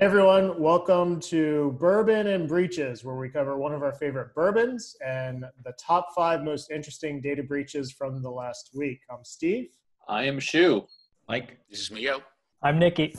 Hey 0.00 0.06
everyone, 0.06 0.58
welcome 0.58 1.20
to 1.28 1.76
Bourbon 1.78 2.28
and 2.28 2.48
Breaches, 2.48 3.04
where 3.04 3.16
we 3.16 3.28
cover 3.28 3.58
one 3.58 3.74
of 3.74 3.82
our 3.82 3.92
favorite 3.92 4.34
bourbons 4.34 4.96
and 5.06 5.44
the 5.62 5.74
top 5.78 6.14
five 6.16 6.42
most 6.42 6.70
interesting 6.70 7.20
data 7.20 7.42
breaches 7.42 7.92
from 7.92 8.22
the 8.22 8.30
last 8.30 8.70
week. 8.74 9.00
I'm 9.10 9.22
Steve. 9.24 9.68
I 10.08 10.24
am 10.24 10.40
Shu. 10.40 10.86
Mike. 11.28 11.58
This 11.68 11.80
is 11.80 11.90
Miguel. 11.90 12.22
I'm 12.62 12.78
Nikki. 12.78 13.14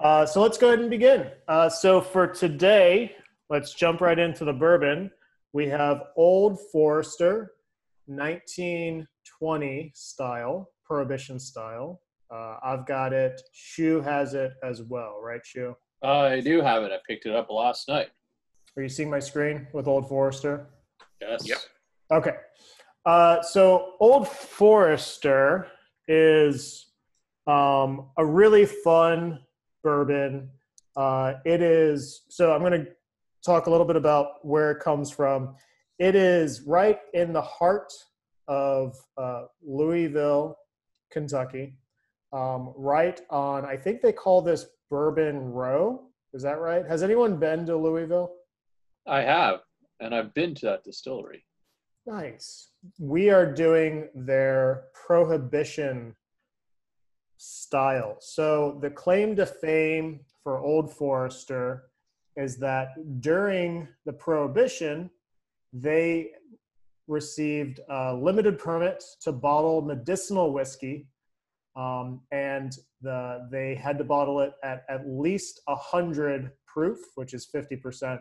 Uh, 0.00 0.26
so 0.26 0.42
let's 0.42 0.58
go 0.58 0.66
ahead 0.66 0.80
and 0.80 0.90
begin. 0.90 1.30
Uh, 1.46 1.68
so 1.68 2.00
for 2.00 2.26
today, 2.26 3.14
let's 3.48 3.72
jump 3.72 4.00
right 4.00 4.18
into 4.18 4.44
the 4.44 4.52
bourbon. 4.52 5.12
We 5.52 5.68
have 5.68 6.02
Old 6.16 6.58
Forester 6.72 7.52
1920 8.06 9.92
style, 9.94 10.68
Prohibition 10.84 11.38
style. 11.38 12.00
Uh, 12.28 12.56
I've 12.60 12.88
got 12.88 13.12
it. 13.12 13.40
Shu 13.52 14.00
has 14.00 14.34
it 14.34 14.54
as 14.64 14.82
well, 14.82 15.20
right, 15.22 15.46
Shu? 15.46 15.76
I 16.02 16.40
do 16.40 16.60
have 16.60 16.82
it. 16.84 16.92
I 16.92 16.98
picked 17.06 17.26
it 17.26 17.34
up 17.34 17.50
last 17.50 17.88
night. 17.88 18.08
Are 18.76 18.82
you 18.82 18.88
seeing 18.88 19.10
my 19.10 19.18
screen 19.18 19.66
with 19.72 19.88
Old 19.88 20.08
Forester? 20.08 20.66
Yes. 21.20 21.48
Yep. 21.48 21.58
Okay. 22.12 22.34
Uh, 23.04 23.42
so 23.42 23.94
Old 24.00 24.28
Forester 24.28 25.66
is 26.06 26.92
um, 27.46 28.10
a 28.16 28.24
really 28.24 28.66
fun 28.66 29.40
bourbon. 29.82 30.50
Uh, 30.96 31.34
it 31.44 31.62
is 31.62 32.22
so 32.28 32.52
I'm 32.52 32.60
going 32.60 32.72
to 32.72 32.86
talk 33.44 33.66
a 33.66 33.70
little 33.70 33.86
bit 33.86 33.96
about 33.96 34.44
where 34.44 34.70
it 34.70 34.80
comes 34.80 35.10
from. 35.10 35.54
It 35.98 36.14
is 36.14 36.62
right 36.62 36.98
in 37.14 37.32
the 37.32 37.42
heart 37.42 37.92
of 38.46 38.96
uh, 39.16 39.44
Louisville, 39.62 40.56
Kentucky. 41.10 41.74
Um, 42.32 42.74
right 42.76 43.20
on, 43.30 43.64
I 43.64 43.76
think 43.76 44.02
they 44.02 44.12
call 44.12 44.42
this 44.42 44.66
Bourbon 44.90 45.52
Row. 45.52 46.02
Is 46.32 46.42
that 46.42 46.60
right? 46.60 46.86
Has 46.86 47.02
anyone 47.02 47.36
been 47.38 47.66
to 47.66 47.76
Louisville? 47.76 48.34
I 49.06 49.22
have, 49.22 49.60
and 50.00 50.14
I've 50.14 50.34
been 50.34 50.54
to 50.56 50.66
that 50.66 50.84
distillery. 50.84 51.44
Nice. 52.06 52.70
We 52.98 53.30
are 53.30 53.50
doing 53.50 54.08
their 54.14 54.84
prohibition 54.94 56.14
style. 57.38 58.16
So 58.20 58.78
the 58.80 58.90
claim 58.90 59.36
to 59.36 59.46
fame 59.46 60.20
for 60.42 60.58
Old 60.58 60.92
Forester 60.92 61.90
is 62.36 62.56
that 62.58 62.88
during 63.20 63.88
the 64.06 64.12
prohibition, 64.12 65.10
they 65.72 66.30
received 67.06 67.80
a 67.88 68.14
limited 68.14 68.58
permit 68.58 69.02
to 69.22 69.32
bottle 69.32 69.80
medicinal 69.82 70.52
whiskey, 70.52 71.08
um, 71.76 72.20
and 72.32 72.76
the, 73.00 73.48
they 73.50 73.74
had 73.74 73.98
to 73.98 74.04
bottle 74.04 74.40
it 74.40 74.52
at 74.62 74.84
at 74.88 75.08
least 75.08 75.60
100 75.66 76.50
proof, 76.66 76.98
which 77.14 77.34
is 77.34 77.48
50%. 77.54 78.20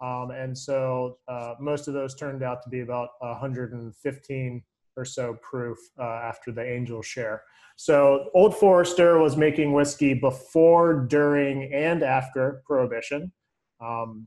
Um, 0.00 0.30
and 0.30 0.56
so 0.56 1.18
uh, 1.28 1.54
most 1.58 1.88
of 1.88 1.94
those 1.94 2.14
turned 2.14 2.42
out 2.42 2.62
to 2.62 2.68
be 2.68 2.80
about 2.80 3.10
115 3.20 4.62
or 4.96 5.04
so 5.04 5.36
proof 5.42 5.78
uh, 5.98 6.04
after 6.04 6.52
the 6.52 6.64
angel 6.64 7.02
share. 7.02 7.42
So 7.76 8.30
Old 8.34 8.56
Forester 8.56 9.18
was 9.18 9.36
making 9.36 9.72
whiskey 9.72 10.14
before, 10.14 11.06
during, 11.06 11.72
and 11.72 12.02
after 12.02 12.62
Prohibition. 12.66 13.32
Um, 13.80 14.26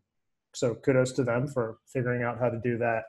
so 0.53 0.75
kudos 0.75 1.11
to 1.13 1.23
them 1.23 1.47
for 1.47 1.80
figuring 1.91 2.23
out 2.23 2.39
how 2.39 2.50
to 2.50 2.59
do 2.63 2.78
that. 2.78 3.03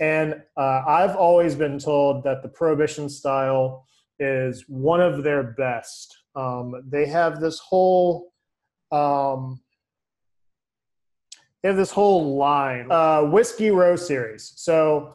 And 0.00 0.42
uh, 0.56 0.82
I've 0.86 1.14
always 1.14 1.54
been 1.54 1.78
told 1.78 2.24
that 2.24 2.42
the 2.42 2.48
Prohibition 2.48 3.08
style 3.08 3.86
is 4.18 4.64
one 4.68 5.00
of 5.00 5.22
their 5.22 5.42
best. 5.42 6.23
Um, 6.36 6.82
they 6.88 7.06
have 7.06 7.40
this 7.40 7.58
whole 7.58 8.32
um, 8.90 9.60
they 11.62 11.68
have 11.68 11.76
this 11.78 11.90
whole 11.90 12.36
line 12.36 12.88
uh, 12.90 13.22
whiskey 13.22 13.70
row 13.70 13.96
series. 13.96 14.52
So 14.56 15.14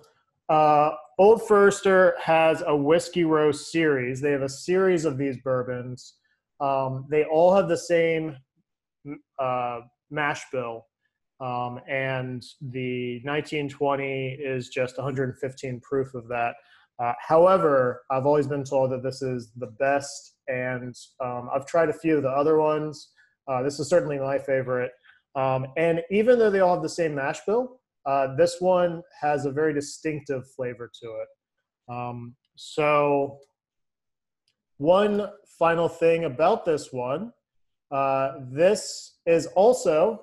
uh, 0.50 0.92
Old 1.20 1.48
Forester 1.48 2.16
has 2.20 2.64
a 2.66 2.76
whiskey 2.76 3.24
row 3.24 3.52
series. 3.52 4.20
They 4.20 4.32
have 4.32 4.42
a 4.42 4.50
series 4.50 5.06
of 5.06 5.18
these 5.18 5.38
bourbons. 5.38 6.16
Um, 6.60 7.06
they 7.10 7.24
all 7.26 7.54
have 7.56 7.68
the 7.70 7.78
same 7.78 8.36
uh, 9.38 9.82
mash 10.10 10.42
bill, 10.52 10.88
um, 11.40 11.80
and 11.88 12.44
the 12.62 13.22
1920 13.24 14.40
is 14.42 14.70
just 14.70 14.98
115 14.98 15.80
proof 15.82 16.16
of 16.16 16.28
that. 16.30 16.56
Uh, 17.00 17.14
however, 17.20 18.02
I've 18.10 18.26
always 18.26 18.48
been 18.48 18.64
told 18.64 18.92
that 18.92 19.04
this 19.04 19.22
is 19.22 19.52
the 19.56 19.68
best, 19.68 20.36
and 20.50 20.96
um, 21.22 21.50
I've 21.54 21.66
tried 21.66 21.90
a 21.90 21.94
few 21.94 22.18
of 22.18 22.24
the 22.24 22.30
other 22.30 22.58
ones. 22.58 23.12
Uh, 23.48 23.64
this 23.64 23.80
is 23.80 23.88
certainly 23.88 24.20
my 24.20 24.38
favorite. 24.38 24.92
Um, 25.36 25.68
and 25.78 26.02
even 26.12 26.40
though 26.40 26.50
they 26.50 26.60
all 26.60 26.74
have 26.74 26.84
the 26.84 26.90
same 26.90 27.16
mash 27.16 27.40
bill, 27.46 27.80
uh, 28.06 28.36
this 28.36 28.58
one 28.60 29.02
has 29.22 29.46
a 29.46 29.52
very 29.52 29.74
distinctive 29.74 30.44
flavor 30.56 30.92
to 31.02 31.08
it. 31.08 31.94
Um, 31.94 32.36
so, 32.56 33.40
one 34.78 35.30
final 35.58 35.88
thing 35.88 36.26
about 36.26 36.66
this 36.66 36.92
one 36.92 37.32
uh, 37.92 38.34
this 38.52 39.16
is 39.26 39.48
also 39.48 40.22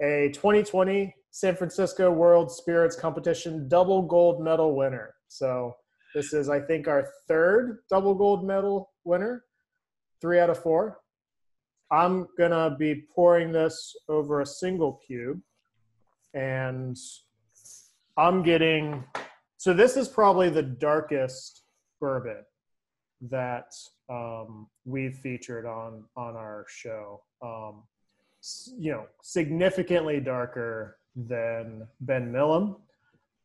a 0.00 0.30
2020 0.32 1.14
San 1.30 1.56
Francisco 1.56 2.10
World 2.10 2.50
Spirits 2.50 2.96
Competition 2.96 3.68
double 3.68 4.02
gold 4.02 4.42
medal 4.42 4.76
winner. 4.76 5.14
So, 5.28 5.76
this 6.14 6.32
is, 6.32 6.48
I 6.48 6.60
think, 6.60 6.88
our 6.88 7.06
third 7.26 7.78
double 7.90 8.14
gold 8.14 8.46
medal 8.46 8.90
winner, 9.04 9.44
three 10.20 10.40
out 10.40 10.50
of 10.50 10.62
four. 10.62 10.98
I'm 11.90 12.28
gonna 12.36 12.76
be 12.78 13.06
pouring 13.14 13.52
this 13.52 13.96
over 14.08 14.40
a 14.40 14.46
single 14.46 15.00
cube, 15.06 15.40
and 16.34 16.96
I'm 18.16 18.42
getting. 18.42 19.04
So 19.56 19.72
this 19.72 19.96
is 19.96 20.08
probably 20.08 20.50
the 20.50 20.62
darkest 20.62 21.62
bourbon 22.00 22.44
that 23.30 23.72
um, 24.08 24.68
we've 24.84 25.16
featured 25.16 25.66
on 25.66 26.04
on 26.16 26.36
our 26.36 26.66
show. 26.68 27.22
Um, 27.42 27.84
you 28.78 28.92
know, 28.92 29.06
significantly 29.22 30.20
darker 30.20 30.98
than 31.16 31.86
Ben 32.00 32.30
Milam. 32.30 32.76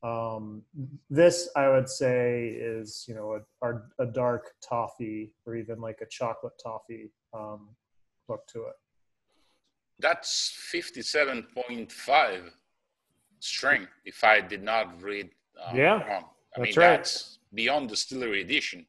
Um, 0.04 0.64
this, 1.10 1.50
I 1.56 1.70
would 1.70 1.88
say, 1.88 2.50
is 2.50 3.06
you 3.08 3.16
know 3.16 3.40
a, 3.62 4.04
a, 4.04 4.06
dark 4.06 4.52
toffee 4.68 5.34
or 5.46 5.56
even 5.56 5.80
like 5.80 6.00
a 6.02 6.06
chocolate 6.08 6.54
toffee 6.62 7.10
um, 7.34 7.70
look 8.28 8.46
to 8.48 8.64
it. 8.64 8.74
That's 10.00 10.54
57.5 10.74 12.42
string, 13.40 13.88
if 14.04 14.24
I 14.26 14.42
did 14.42 14.62
not 14.62 15.02
read 15.02 15.30
uh, 15.58 15.72
yeah, 15.74 16.04
wrong. 16.04 16.26
I 16.56 16.60
that's 16.60 16.76
mean, 16.76 16.86
right. 16.86 16.98
that's 16.98 17.40
beyond 17.54 17.88
distillery 17.88 18.42
edition. 18.42 18.86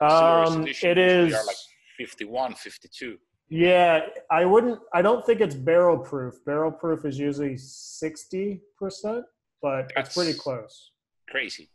Um, 0.00 0.62
edition, 0.62 0.90
it 0.90 0.98
is. 0.98 1.32
Like 1.32 1.56
51, 1.96 2.54
52. 2.54 3.16
Yeah, 3.50 4.00
I 4.30 4.44
wouldn't. 4.44 4.78
I 4.92 5.00
don't 5.00 5.24
think 5.24 5.40
it's 5.40 5.54
barrel 5.54 5.98
proof. 5.98 6.34
Barrel 6.44 6.70
proof 6.70 7.06
is 7.06 7.18
usually 7.18 7.56
sixty 7.56 8.60
percent, 8.78 9.24
but 9.62 9.90
That's 9.94 10.08
it's 10.08 10.16
pretty 10.16 10.38
close. 10.38 10.92
Crazy. 11.28 11.68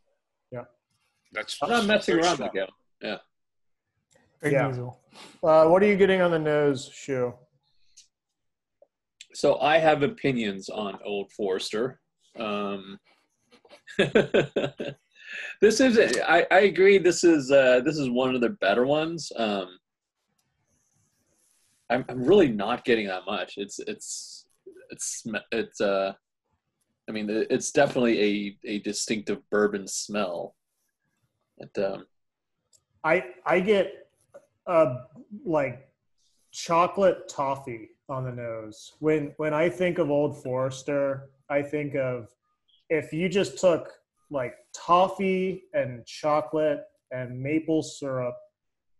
Yeah. 0.51 0.63
That's 1.31 1.57
I'm 1.61 1.69
not 1.69 1.85
messing 1.85 2.15
around, 2.15 2.35
strong. 2.35 2.49
Miguel. 2.53 2.67
Yeah. 3.01 3.17
Big 4.41 4.53
Yeah. 4.53 4.89
Uh, 5.43 5.67
what 5.67 5.81
are 5.83 5.85
you 5.85 5.95
getting 5.95 6.21
on 6.21 6.31
the 6.31 6.39
nose, 6.39 6.89
Shu? 6.93 7.33
So 9.33 9.59
I 9.59 9.77
have 9.79 10.03
opinions 10.03 10.69
on 10.69 10.99
Old 11.03 11.31
Forester. 11.31 11.99
Um, 12.39 12.99
this 13.97 15.79
is 15.79 16.19
I, 16.27 16.45
I 16.51 16.59
agree. 16.61 16.97
This 16.97 17.23
is 17.23 17.51
uh, 17.51 17.81
this 17.83 17.97
is 17.97 18.09
one 18.09 18.35
of 18.35 18.41
the 18.41 18.49
better 18.49 18.85
ones. 18.85 19.31
Um, 19.35 19.67
I'm 21.89 22.05
I'm 22.09 22.23
really 22.23 22.49
not 22.49 22.85
getting 22.85 23.07
that 23.07 23.25
much. 23.25 23.53
It's 23.57 23.79
it's 23.79 24.45
it's 24.89 25.25
it's 25.51 25.81
uh, 25.81 26.13
I 27.09 27.11
mean 27.11 27.27
it's 27.29 27.71
definitely 27.71 28.57
a 28.65 28.73
a 28.75 28.79
distinctive 28.79 29.39
bourbon 29.49 29.87
smell. 29.87 30.55
Um, 31.77 32.05
I 33.03 33.25
I 33.45 33.59
get 33.59 34.07
uh 34.67 34.95
like 35.45 35.89
chocolate 36.51 37.27
toffee 37.27 37.89
on 38.09 38.23
the 38.23 38.31
nose. 38.31 38.93
When 38.99 39.33
when 39.37 39.53
I 39.53 39.69
think 39.69 39.97
of 39.97 40.09
Old 40.09 40.41
Forester, 40.41 41.29
I 41.49 41.61
think 41.61 41.95
of 41.95 42.29
if 42.89 43.11
you 43.11 43.27
just 43.29 43.57
took 43.57 43.91
like 44.29 44.55
toffee 44.73 45.63
and 45.73 46.05
chocolate 46.05 46.83
and 47.11 47.39
maple 47.39 47.83
syrup 47.83 48.35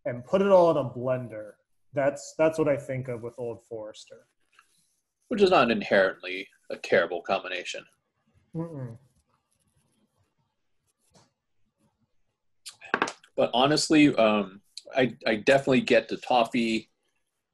and 0.05 0.23
put 0.25 0.41
it 0.41 0.49
all 0.49 0.71
in 0.71 0.77
a 0.77 0.89
blender. 0.89 1.53
That's 1.93 2.35
that's 2.37 2.57
what 2.59 2.67
I 2.67 2.75
think 2.75 3.07
of 3.07 3.23
with 3.23 3.35
Old 3.37 3.63
Forester. 3.63 4.27
which 5.29 5.41
is 5.41 5.49
not 5.51 5.71
inherently 5.71 6.47
a 6.69 6.75
terrible 6.77 7.21
combination. 7.21 7.83
Mm-mm. 8.55 8.97
But 13.35 13.49
honestly, 13.53 14.13
um, 14.15 14.61
I 14.95 15.15
I 15.25 15.35
definitely 15.35 15.81
get 15.81 16.07
the 16.07 16.17
toffee 16.17 16.89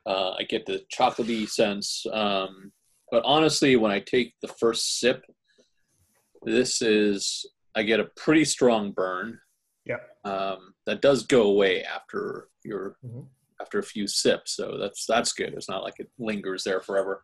Uh, 0.05 0.31
I 0.39 0.43
get 0.43 0.65
the 0.65 0.83
chocolatey 0.91 1.47
sense. 1.47 2.03
Um, 2.11 2.71
but 3.11 3.21
honestly, 3.25 3.75
when 3.75 3.91
I 3.91 3.99
take 3.99 4.33
the 4.41 4.47
first 4.47 4.99
sip, 4.99 5.23
this 6.43 6.81
is 6.81 7.45
I 7.75 7.83
get 7.83 7.99
a 7.99 8.05
pretty 8.15 8.45
strong 8.45 8.91
burn. 8.91 9.39
Yep. 9.85 10.01
Um, 10.23 10.73
that 10.87 11.01
does 11.01 11.27
go 11.27 11.43
away 11.43 11.83
after 11.83 12.49
your 12.63 12.97
Mhm. 13.05 13.27
after 13.61 13.77
a 13.77 13.83
few 13.83 14.07
sips, 14.07 14.55
so 14.55 14.77
that's 14.77 15.05
that's 15.05 15.33
good. 15.33 15.53
It's 15.53 15.69
not 15.69 15.83
like 15.83 15.99
it 15.99 16.09
lingers 16.17 16.63
there 16.63 16.81
forever. 16.81 17.23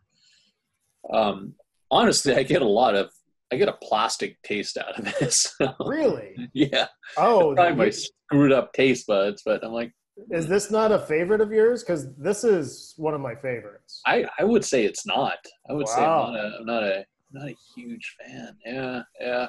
Um, 1.12 1.56
honestly, 1.90 2.34
I 2.36 2.42
get 2.44 2.62
a 2.62 2.68
lot 2.82 2.94
of 2.94 3.10
I 3.52 3.56
get 3.56 3.68
a 3.68 3.76
plastic 3.82 4.40
taste 4.42 4.76
out 4.76 4.98
of 4.98 5.04
this. 5.20 5.54
Really? 5.80 6.34
yeah, 6.52 6.86
Oh, 7.16 7.54
probably 7.54 7.76
my 7.76 7.90
screwed 7.90 8.52
up 8.52 8.72
taste 8.72 9.06
buds, 9.06 9.42
but 9.44 9.64
I'm 9.64 9.72
like, 9.72 9.92
is 10.30 10.48
this 10.48 10.70
not 10.70 10.92
a 10.92 10.98
favorite 10.98 11.40
of 11.40 11.52
yours? 11.52 11.82
Because 11.82 12.12
this 12.16 12.42
is 12.42 12.94
one 12.96 13.14
of 13.14 13.20
my 13.20 13.34
favorites. 13.34 14.00
I 14.06 14.24
I 14.38 14.44
would 14.44 14.64
say 14.64 14.84
it's 14.84 15.06
not. 15.06 15.38
I 15.68 15.74
would 15.74 15.86
say 15.88 16.00
I'm 16.02 16.32
not 16.32 16.36
a 16.36 16.56
I'm 16.60 16.66
not 16.66 16.82
a 16.82 17.04
not 17.32 17.48
a 17.50 17.56
huge 17.74 18.16
fan. 18.20 18.56
Yeah, 18.64 19.02
yeah. 19.20 19.48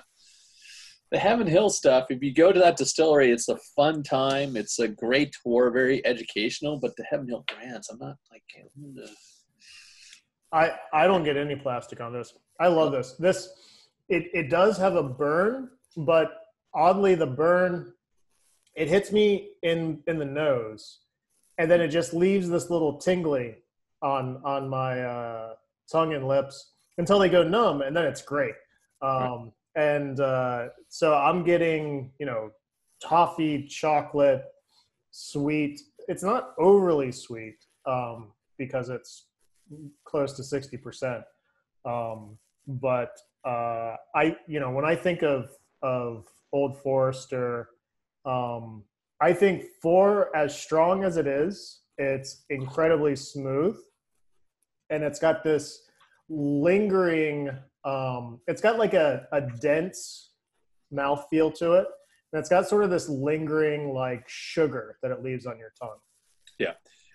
The 1.10 1.20
Heaven 1.20 1.48
Hill 1.48 1.70
stuff. 1.70 2.08
If 2.10 2.22
you 2.22 2.34
go 2.34 2.52
to 2.52 2.60
that 2.60 2.76
distillery, 2.76 3.32
it's 3.32 3.48
a 3.48 3.58
fun 3.78 4.04
time. 4.04 4.58
It's 4.58 4.78
a 4.80 4.90
great 4.90 5.34
tour, 5.42 5.72
very 5.72 6.06
educational. 6.06 6.80
But 6.80 6.98
the 6.98 7.06
Heaven 7.10 7.30
Hill 7.30 7.46
brands, 7.48 7.90
I'm 7.90 7.98
not 8.00 8.18
like. 8.30 8.44
I 10.52 10.72
I 10.94 11.08
don't 11.08 11.24
get 11.24 11.38
any 11.38 11.56
plastic 11.56 12.02
on 12.02 12.14
this. 12.14 12.34
I 12.60 12.68
love 12.68 12.92
this. 12.92 13.16
This 13.20 13.50
it 14.10 14.30
it 14.34 14.50
does 14.50 14.78
have 14.78 14.96
a 14.96 15.04
burn, 15.04 15.70
but 15.96 16.32
oddly 16.74 17.16
the 17.16 17.28
burn 17.28 17.94
it 18.76 18.88
hits 18.88 19.12
me 19.12 19.50
in 19.64 20.02
in 20.08 20.20
the 20.20 20.26
nose, 20.26 21.00
and 21.58 21.70
then 21.70 21.82
it 21.82 21.88
just 21.90 22.14
leaves 22.14 22.48
this 22.48 22.70
little 22.70 22.98
tingly 22.98 23.56
on 24.02 24.40
on 24.44 24.70
my 24.70 25.02
uh, 25.02 25.54
tongue 25.92 26.14
and 26.14 26.28
lips 26.28 26.74
until 26.98 27.20
they 27.20 27.30
go 27.30 27.44
numb, 27.44 27.82
and 27.82 27.96
then 27.96 28.06
it's 28.06 28.22
great. 28.22 28.56
Um, 29.02 29.52
And 29.76 30.20
uh, 30.20 30.70
so 30.90 31.14
I'm 31.14 31.44
getting 31.44 32.12
you 32.20 32.26
know 32.26 32.52
toffee, 33.02 33.68
chocolate, 33.68 34.44
sweet. 35.12 35.80
It's 36.08 36.24
not 36.24 36.54
overly 36.58 37.12
sweet 37.12 37.58
um, 37.86 38.32
because 38.58 38.90
it's 38.90 39.28
close 40.06 40.34
to 40.34 40.42
60%. 40.42 41.24
Um, 41.86 42.38
but 42.68 43.12
uh, 43.48 43.96
I, 44.14 44.36
you 44.46 44.60
know, 44.60 44.72
when 44.72 44.84
I 44.84 44.96
think 44.96 45.24
of, 45.24 45.50
of 45.82 46.26
Old 46.52 46.78
Forester, 46.82 47.70
um, 48.26 48.84
I 49.22 49.32
think 49.32 49.64
for 49.82 50.36
as 50.36 50.58
strong 50.58 51.04
as 51.04 51.16
it 51.16 51.28
is, 51.28 51.82
it's 51.98 52.44
incredibly 52.50 53.16
smooth. 53.16 53.78
And 54.90 55.04
it's 55.04 55.20
got 55.20 55.44
this 55.44 55.82
lingering, 56.30 57.50
um, 57.86 58.42
it's 58.48 58.62
got 58.62 58.78
like 58.78 58.94
a, 58.94 59.28
a 59.32 59.42
dense 59.62 60.32
mouthfeel 60.94 61.58
to 61.60 61.74
it. 61.74 61.88
And 62.34 62.40
it's 62.40 62.50
got 62.50 62.68
sort 62.68 62.84
of 62.84 62.90
this 62.90 63.08
lingering 63.08 63.94
like 63.94 64.24
sugar 64.28 64.98
that 65.02 65.12
it 65.12 65.24
leaves 65.24 65.46
on 65.46 65.58
your 65.58 65.72
tongue. 65.80 66.00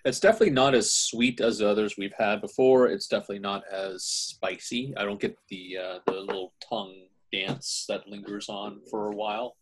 It's 0.05 0.19
definitely 0.19 0.51
not 0.51 0.75
as 0.75 0.93
sweet 0.93 1.39
as 1.39 1.59
the 1.59 1.69
others 1.69 1.95
we've 1.97 2.13
had 2.17 2.41
before. 2.41 2.87
It's 2.87 3.07
definitely 3.07 3.39
not 3.39 3.63
as 3.71 4.03
spicy. 4.03 4.93
I 4.97 5.05
don't 5.05 5.19
get 5.19 5.37
the 5.49 5.77
uh, 5.77 5.99
the 6.05 6.19
little 6.19 6.53
tongue 6.67 7.07
dance 7.31 7.85
that 7.89 8.07
lingers 8.07 8.49
on 8.49 8.81
for 8.89 9.07
a 9.07 9.15
while. 9.15 9.55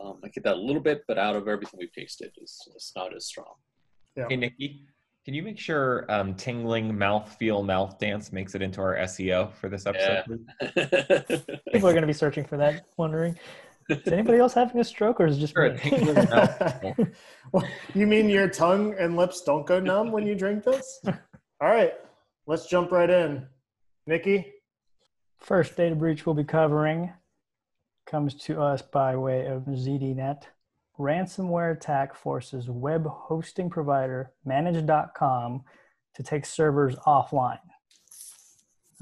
Um, 0.00 0.20
I 0.24 0.28
get 0.28 0.44
that 0.44 0.56
a 0.56 0.60
little 0.60 0.82
bit, 0.82 1.04
but 1.06 1.18
out 1.18 1.36
of 1.36 1.46
everything 1.46 1.78
we've 1.78 1.92
tasted, 1.92 2.32
it's, 2.40 2.66
it's 2.74 2.92
not 2.96 3.14
as 3.14 3.26
strong. 3.26 3.54
Hey, 4.16 4.36
Nikki, 4.36 4.86
can 5.24 5.34
you 5.34 5.42
make 5.42 5.58
sure 5.58 6.04
um, 6.08 6.34
tingling 6.34 6.96
mouth 6.96 7.36
feel 7.38 7.62
mouth 7.62 7.98
dance 7.98 8.32
makes 8.32 8.54
it 8.54 8.62
into 8.62 8.80
our 8.80 8.96
SEO 8.96 9.52
for 9.54 9.68
this 9.68 9.86
episode? 9.86 10.44
Yeah. 10.60 10.68
People 11.72 11.88
are 11.88 11.92
going 11.92 12.02
to 12.02 12.06
be 12.06 12.12
searching 12.12 12.44
for 12.44 12.56
that, 12.56 12.86
wondering, 12.96 13.38
is 13.88 14.12
anybody 14.12 14.38
else 14.38 14.54
having 14.54 14.80
a 14.80 14.84
stroke 14.84 15.20
or 15.20 15.26
is 15.26 15.36
it 15.36 15.40
just 15.40 15.54
Sure, 15.54 15.72
me? 15.72 15.78
tingling 15.78 16.28
mouth 16.28 16.80
feel. 16.80 17.06
Well, 17.52 17.64
you 17.94 18.06
mean 18.06 18.28
your 18.28 18.48
tongue 18.48 18.94
and 18.98 19.16
lips 19.16 19.42
don't 19.42 19.66
go 19.66 19.80
numb 19.80 20.10
when 20.12 20.26
you 20.26 20.34
drink 20.34 20.64
this? 20.64 21.00
All 21.60 21.68
right, 21.68 21.94
let's 22.46 22.66
jump 22.66 22.90
right 22.90 23.10
in. 23.10 23.46
Nikki, 24.06 24.54
First 25.44 25.76
data 25.76 25.94
breach 25.94 26.24
we'll 26.24 26.34
be 26.34 26.42
covering 26.42 27.12
comes 28.06 28.34
to 28.34 28.62
us 28.62 28.80
by 28.80 29.14
way 29.14 29.46
of 29.46 29.64
ZDNet. 29.64 30.44
Ransomware 30.98 31.76
attack 31.76 32.14
forces 32.14 32.70
web 32.70 33.06
hosting 33.06 33.68
provider 33.68 34.32
Manage.com 34.46 35.62
to 36.14 36.22
take 36.22 36.46
servers 36.46 36.96
offline. 37.06 37.58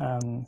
Um, 0.01 0.47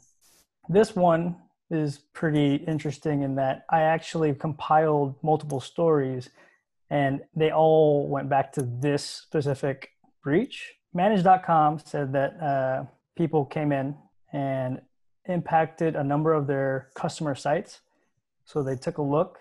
this 0.68 0.96
one 0.96 1.36
is 1.70 1.98
pretty 2.12 2.56
interesting 2.56 3.22
in 3.22 3.34
that 3.36 3.64
I 3.70 3.82
actually 3.82 4.34
compiled 4.34 5.16
multiple 5.22 5.60
stories 5.60 6.30
and 6.90 7.22
they 7.34 7.50
all 7.50 8.08
went 8.08 8.28
back 8.28 8.52
to 8.52 8.62
this 8.62 9.04
specific 9.04 9.90
breach. 10.22 10.74
Manage.com 10.92 11.80
said 11.84 12.12
that 12.12 12.40
uh, 12.40 12.84
people 13.16 13.44
came 13.44 13.72
in 13.72 13.96
and 14.32 14.80
impacted 15.26 15.96
a 15.96 16.04
number 16.04 16.32
of 16.32 16.46
their 16.46 16.90
customer 16.94 17.34
sites. 17.34 17.80
So 18.44 18.62
they 18.62 18.76
took 18.76 18.98
a 18.98 19.02
look 19.02 19.38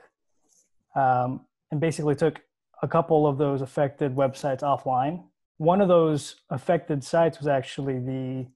um, 0.95 1.41
and 1.71 1.79
basically 1.79 2.15
took 2.15 2.41
a 2.81 2.87
couple 2.87 3.27
of 3.27 3.37
those 3.37 3.61
affected 3.61 4.15
websites 4.15 4.61
offline. 4.61 5.23
One 5.57 5.81
of 5.81 5.87
those 5.87 6.35
affected 6.49 7.03
sites 7.03 7.37
was 7.39 7.47
actually 7.47 7.99
the 7.99 8.47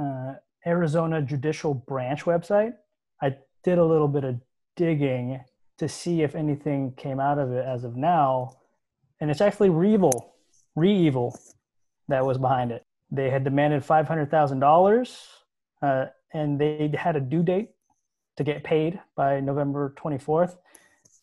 uh, 0.00 0.34
Arizona 0.66 1.22
Judicial 1.22 1.74
Branch 1.74 2.22
website. 2.24 2.74
I 3.20 3.36
did 3.64 3.78
a 3.78 3.84
little 3.84 4.08
bit 4.08 4.24
of 4.24 4.40
digging 4.76 5.40
to 5.78 5.88
see 5.88 6.22
if 6.22 6.34
anything 6.34 6.92
came 6.96 7.18
out 7.20 7.38
of 7.38 7.52
it 7.52 7.64
as 7.64 7.84
of 7.84 7.96
now, 7.96 8.56
and 9.20 9.30
it's 9.30 9.40
actually 9.40 9.70
REvil, 9.70 10.34
REvil, 10.76 11.38
that 12.08 12.24
was 12.24 12.38
behind 12.38 12.70
it. 12.70 12.84
They 13.10 13.30
had 13.30 13.44
demanded 13.44 13.84
five 13.84 14.08
hundred 14.08 14.30
thousand 14.30 14.60
dollars, 14.60 15.26
uh, 15.82 16.06
and 16.32 16.60
they 16.60 16.92
had 16.96 17.16
a 17.16 17.20
due 17.20 17.42
date 17.42 17.70
to 18.36 18.44
get 18.44 18.64
paid 18.64 19.00
by 19.16 19.40
November 19.40 19.92
twenty 19.96 20.18
fourth. 20.18 20.58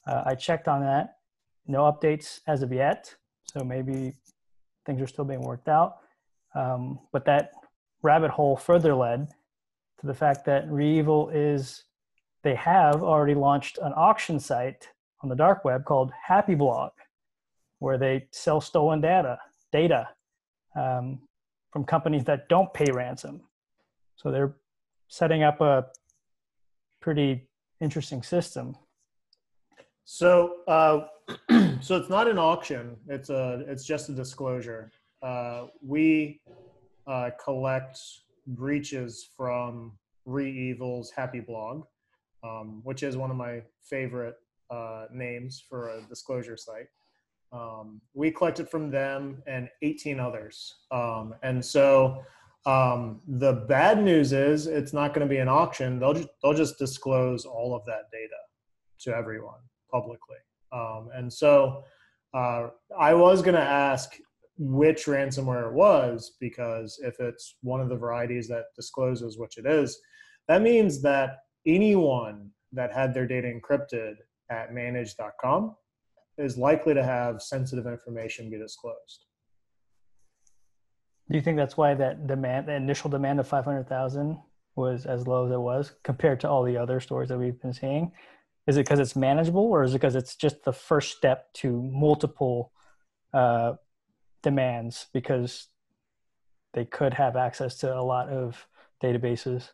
Uh, 0.05 0.23
I 0.25 0.35
checked 0.35 0.67
on 0.67 0.81
that. 0.81 1.17
No 1.67 1.81
updates 1.81 2.39
as 2.47 2.61
of 2.63 2.71
yet, 2.71 3.15
so 3.43 3.63
maybe 3.63 4.13
things 4.85 5.01
are 5.01 5.07
still 5.07 5.25
being 5.25 5.41
worked 5.41 5.67
out. 5.67 5.97
Um, 6.55 6.99
but 7.11 7.25
that 7.25 7.51
rabbit 8.01 8.31
hole 8.31 8.55
further 8.57 8.95
led 8.95 9.27
to 9.99 10.07
the 10.07 10.13
fact 10.13 10.45
that 10.45 10.69
REvil 10.69 11.29
is 11.29 11.83
they 12.43 12.55
have 12.55 13.03
already 13.03 13.35
launched 13.35 13.77
an 13.81 13.93
auction 13.95 14.39
site 14.39 14.87
on 15.21 15.29
the 15.29 15.35
dark 15.35 15.65
web 15.65 15.83
called 15.83 16.11
Happy 16.25 16.55
Blog, 16.55 16.91
where 17.79 17.97
they 17.97 18.27
sell 18.31 18.61
stolen 18.61 19.01
data 19.01 19.37
data 19.71 20.09
um, 20.75 21.19
from 21.71 21.83
companies 21.83 22.23
that 22.23 22.47
don't 22.49 22.73
pay 22.73 22.89
ransom. 22.91 23.41
So 24.15 24.31
they're 24.31 24.55
setting 25.07 25.43
up 25.43 25.61
a 25.61 25.87
pretty 27.01 27.47
interesting 27.81 28.23
system. 28.23 28.75
so 30.05 30.55
uh, 30.67 31.01
so 31.81 31.97
it's 31.97 32.09
not 32.09 32.27
an 32.27 32.37
auction. 32.37 32.95
It's 33.07 33.29
a 33.29 33.63
it's 33.67 33.85
just 33.85 34.09
a 34.09 34.13
disclosure. 34.13 34.91
Uh, 35.21 35.67
we 35.85 36.41
uh, 37.09 37.31
collect 37.43 37.99
breaches 38.47 39.27
from 39.35 39.93
REvil's 40.25 41.11
Happy 41.11 41.39
Blog, 41.39 41.83
um, 42.43 42.81
which 42.83 43.03
is 43.03 43.17
one 43.17 43.31
of 43.31 43.37
my 43.37 43.61
favorite 43.89 44.35
uh, 44.69 45.05
names 45.11 45.63
for 45.67 45.89
a 45.89 46.01
disclosure 46.07 46.55
site. 46.55 46.87
Um, 47.51 47.99
we 48.13 48.29
collected 48.29 48.69
from 48.69 48.91
them 48.91 49.41
and 49.47 49.69
18 49.81 50.19
others. 50.19 50.75
Um, 50.91 51.33
and 51.41 51.65
so 51.65 52.23
um, 52.67 53.21
the 53.27 53.53
bad 53.67 54.03
news 54.03 54.31
is 54.31 54.67
it's 54.67 54.93
not 54.93 55.15
going 55.15 55.27
to 55.27 55.29
be 55.29 55.39
an 55.39 55.49
auction. 55.49 55.99
They'll 55.99 56.13
just, 56.13 56.29
they'll 56.43 56.53
just 56.53 56.77
disclose 56.77 57.45
all 57.45 57.75
of 57.75 57.83
that 57.85 58.11
data 58.11 58.35
to 58.99 59.15
everyone 59.15 59.59
publicly. 59.91 60.37
Um, 60.71 61.09
and 61.15 61.33
so 61.33 61.83
uh, 62.35 62.67
I 62.97 63.15
was 63.15 63.41
going 63.41 63.55
to 63.55 63.61
ask 63.61 64.15
which 64.59 65.05
ransomware 65.05 65.67
it 65.67 65.73
was 65.73 66.35
because 66.39 66.99
if 67.01 67.19
it's 67.21 67.55
one 67.61 67.79
of 67.79 67.87
the 67.87 67.95
varieties 67.95 68.47
that 68.49 68.65
discloses 68.75 69.37
which 69.37 69.57
it 69.57 69.65
is, 69.65 69.97
that 70.49 70.61
means 70.61 71.01
that 71.01 71.37
anyone 71.65 72.49
that 72.73 72.91
had 72.91 73.13
their 73.13 73.25
data 73.25 73.47
encrypted 73.47 74.15
at 74.51 74.73
manage.com 74.73 75.75
is 76.37 76.57
likely 76.57 76.93
to 76.93 77.03
have 77.03 77.41
sensitive 77.41 77.87
information 77.87 78.49
be 78.49 78.57
disclosed. 78.57 79.25
Do 81.29 81.37
you 81.37 81.41
think 81.41 81.57
that's 81.57 81.77
why 81.77 81.93
that 81.93 82.27
demand, 82.27 82.67
the 82.67 82.73
initial 82.73 83.09
demand 83.09 83.39
of 83.39 83.47
500,000 83.47 84.37
was 84.75 85.05
as 85.05 85.25
low 85.25 85.45
as 85.45 85.51
it 85.51 85.59
was 85.59 85.93
compared 86.03 86.39
to 86.41 86.49
all 86.49 86.63
the 86.63 86.77
other 86.77 86.99
stores 86.99 87.29
that 87.29 87.37
we've 87.37 87.61
been 87.61 87.73
seeing? 87.73 88.11
Is 88.67 88.77
it 88.77 88.85
because 88.85 88.99
it's 88.99 89.15
manageable 89.15 89.63
or 89.63 89.83
is 89.83 89.91
it 89.91 89.99
because 89.99 90.15
it's 90.15 90.35
just 90.35 90.63
the 90.63 90.73
first 90.73 91.15
step 91.15 91.53
to 91.55 91.81
multiple 91.81 92.71
uh, 93.33 93.73
demands? 94.41 95.07
Because 95.13 95.67
they 96.73 96.85
could 96.85 97.13
have 97.13 97.35
access 97.35 97.77
to 97.77 97.97
a 97.97 98.01
lot 98.01 98.29
of 98.29 98.67
databases. 99.01 99.69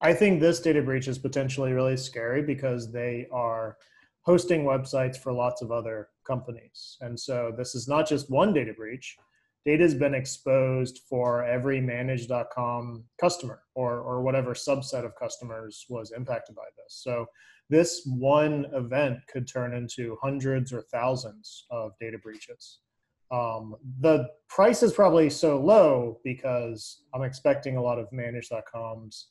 I 0.00 0.12
think 0.14 0.40
this 0.40 0.60
data 0.60 0.82
breach 0.82 1.08
is 1.08 1.18
potentially 1.18 1.72
really 1.72 1.96
scary 1.96 2.42
because 2.42 2.92
they 2.92 3.26
are 3.32 3.76
hosting 4.22 4.64
websites 4.64 5.16
for 5.16 5.32
lots 5.32 5.62
of 5.62 5.72
other 5.72 6.08
companies. 6.26 6.96
And 7.00 7.18
so 7.18 7.52
this 7.56 7.74
is 7.74 7.88
not 7.88 8.08
just 8.08 8.30
one 8.30 8.52
data 8.52 8.72
breach. 8.72 9.16
Data 9.64 9.82
has 9.82 9.94
been 9.94 10.14
exposed 10.14 11.00
for 11.08 11.44
every 11.44 11.80
manage.com 11.80 13.04
customer 13.20 13.62
or, 13.74 14.00
or 14.00 14.22
whatever 14.22 14.54
subset 14.54 15.04
of 15.04 15.16
customers 15.16 15.84
was 15.88 16.12
impacted 16.12 16.54
by 16.54 16.68
this. 16.76 17.00
So 17.02 17.26
this 17.70 18.02
one 18.06 18.66
event 18.72 19.18
could 19.30 19.48
turn 19.48 19.74
into 19.74 20.16
hundreds 20.22 20.72
or 20.72 20.82
thousands 20.82 21.66
of 21.70 21.92
data 22.00 22.18
breaches. 22.18 22.78
Um, 23.30 23.76
the 24.00 24.28
price 24.48 24.82
is 24.82 24.92
probably 24.92 25.28
so 25.28 25.60
low 25.60 26.18
because 26.24 27.02
I'm 27.14 27.22
expecting 27.22 27.76
a 27.76 27.82
lot 27.82 27.98
of 27.98 28.10
manage.com's 28.12 29.28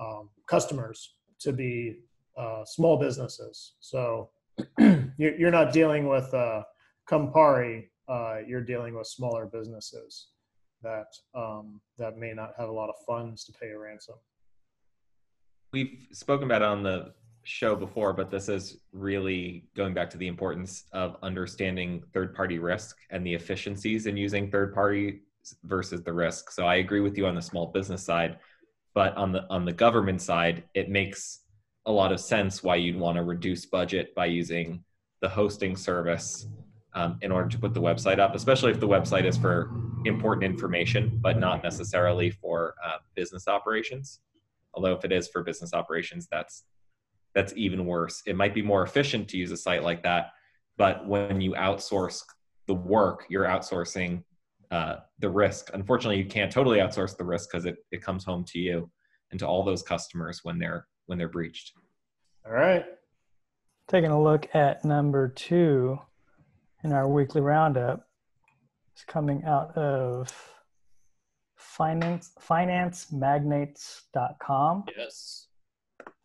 um, 0.00 0.30
customers 0.46 1.14
to 1.40 1.52
be 1.52 1.98
uh, 2.36 2.64
small 2.64 2.98
businesses. 2.98 3.74
So 3.80 4.30
you're, 4.78 5.36
you're 5.38 5.50
not 5.50 5.72
dealing 5.72 6.08
with 6.08 6.32
uh, 6.32 6.62
Campari, 7.08 7.88
uh, 8.08 8.38
you're 8.46 8.64
dealing 8.64 8.94
with 8.94 9.06
smaller 9.06 9.46
businesses 9.46 10.28
that 10.82 11.06
um, 11.34 11.80
that 11.98 12.16
may 12.16 12.32
not 12.32 12.52
have 12.58 12.68
a 12.68 12.72
lot 12.72 12.88
of 12.88 12.94
funds 13.06 13.44
to 13.44 13.52
pay 13.52 13.68
a 13.70 13.78
ransom. 13.78 14.16
We've 15.72 16.06
spoken 16.12 16.44
about 16.44 16.62
on 16.62 16.82
the 16.82 17.12
show 17.46 17.76
before, 17.76 18.12
but 18.12 18.30
this 18.30 18.48
is 18.48 18.78
really 18.92 19.64
going 19.76 19.94
back 19.94 20.10
to 20.10 20.18
the 20.18 20.26
importance 20.26 20.84
of 20.92 21.16
understanding 21.22 22.02
third 22.12 22.34
party 22.34 22.58
risk 22.58 22.96
and 23.10 23.24
the 23.24 23.32
efficiencies 23.32 24.06
in 24.06 24.16
using 24.16 24.50
third 24.50 24.74
party 24.74 25.20
versus 25.64 26.02
the 26.02 26.12
risk. 26.12 26.50
So 26.50 26.66
I 26.66 26.76
agree 26.76 27.00
with 27.00 27.16
you 27.16 27.26
on 27.26 27.36
the 27.36 27.42
small 27.42 27.68
business 27.68 28.02
side, 28.02 28.38
but 28.94 29.16
on 29.16 29.30
the 29.30 29.46
on 29.48 29.64
the 29.64 29.72
government 29.72 30.20
side, 30.20 30.64
it 30.74 30.90
makes 30.90 31.40
a 31.86 31.92
lot 31.92 32.10
of 32.10 32.18
sense 32.18 32.64
why 32.64 32.76
you'd 32.76 32.98
want 32.98 33.16
to 33.16 33.22
reduce 33.22 33.64
budget 33.64 34.12
by 34.16 34.26
using 34.26 34.82
the 35.20 35.28
hosting 35.28 35.76
service 35.76 36.48
um, 36.94 37.18
in 37.22 37.30
order 37.30 37.48
to 37.48 37.58
put 37.58 37.74
the 37.74 37.80
website 37.80 38.18
up, 38.18 38.34
especially 38.34 38.72
if 38.72 38.80
the 38.80 38.88
website 38.88 39.24
is 39.24 39.36
for 39.36 39.70
important 40.04 40.42
information, 40.44 41.18
but 41.22 41.38
not 41.38 41.62
necessarily 41.62 42.30
for 42.30 42.74
uh, 42.84 42.96
business 43.14 43.46
operations. 43.46 44.20
Although 44.74 44.94
if 44.94 45.04
it 45.04 45.12
is 45.12 45.28
for 45.28 45.44
business 45.44 45.72
operations, 45.72 46.26
that's 46.30 46.64
that's 47.36 47.52
even 47.54 47.84
worse. 47.84 48.22
It 48.26 48.34
might 48.34 48.54
be 48.54 48.62
more 48.62 48.82
efficient 48.82 49.28
to 49.28 49.36
use 49.36 49.52
a 49.52 49.58
site 49.58 49.84
like 49.84 50.02
that, 50.04 50.30
but 50.78 51.06
when 51.06 51.42
you 51.42 51.52
outsource 51.52 52.22
the 52.66 52.74
work, 52.74 53.26
you're 53.28 53.44
outsourcing 53.44 54.24
uh, 54.70 54.96
the 55.18 55.28
risk. 55.28 55.68
Unfortunately, 55.74 56.16
you 56.16 56.24
can't 56.24 56.50
totally 56.50 56.78
outsource 56.78 57.14
the 57.14 57.24
risk 57.24 57.50
because 57.52 57.66
it, 57.66 57.76
it 57.92 58.02
comes 58.02 58.24
home 58.24 58.42
to 58.44 58.58
you 58.58 58.90
and 59.30 59.38
to 59.38 59.46
all 59.46 59.62
those 59.62 59.82
customers 59.82 60.40
when 60.44 60.58
they're 60.58 60.86
when 61.04 61.18
they're 61.18 61.28
breached. 61.28 61.74
All 62.46 62.52
right. 62.52 62.86
Taking 63.86 64.12
a 64.12 64.20
look 64.20 64.48
at 64.54 64.82
number 64.82 65.28
two 65.28 65.98
in 66.84 66.94
our 66.94 67.06
weekly 67.06 67.42
roundup, 67.42 68.08
it's 68.94 69.04
coming 69.04 69.44
out 69.44 69.76
of 69.76 70.32
finance 71.54 72.30
financemagnates.com. 72.40 74.84
Yes. 74.96 75.45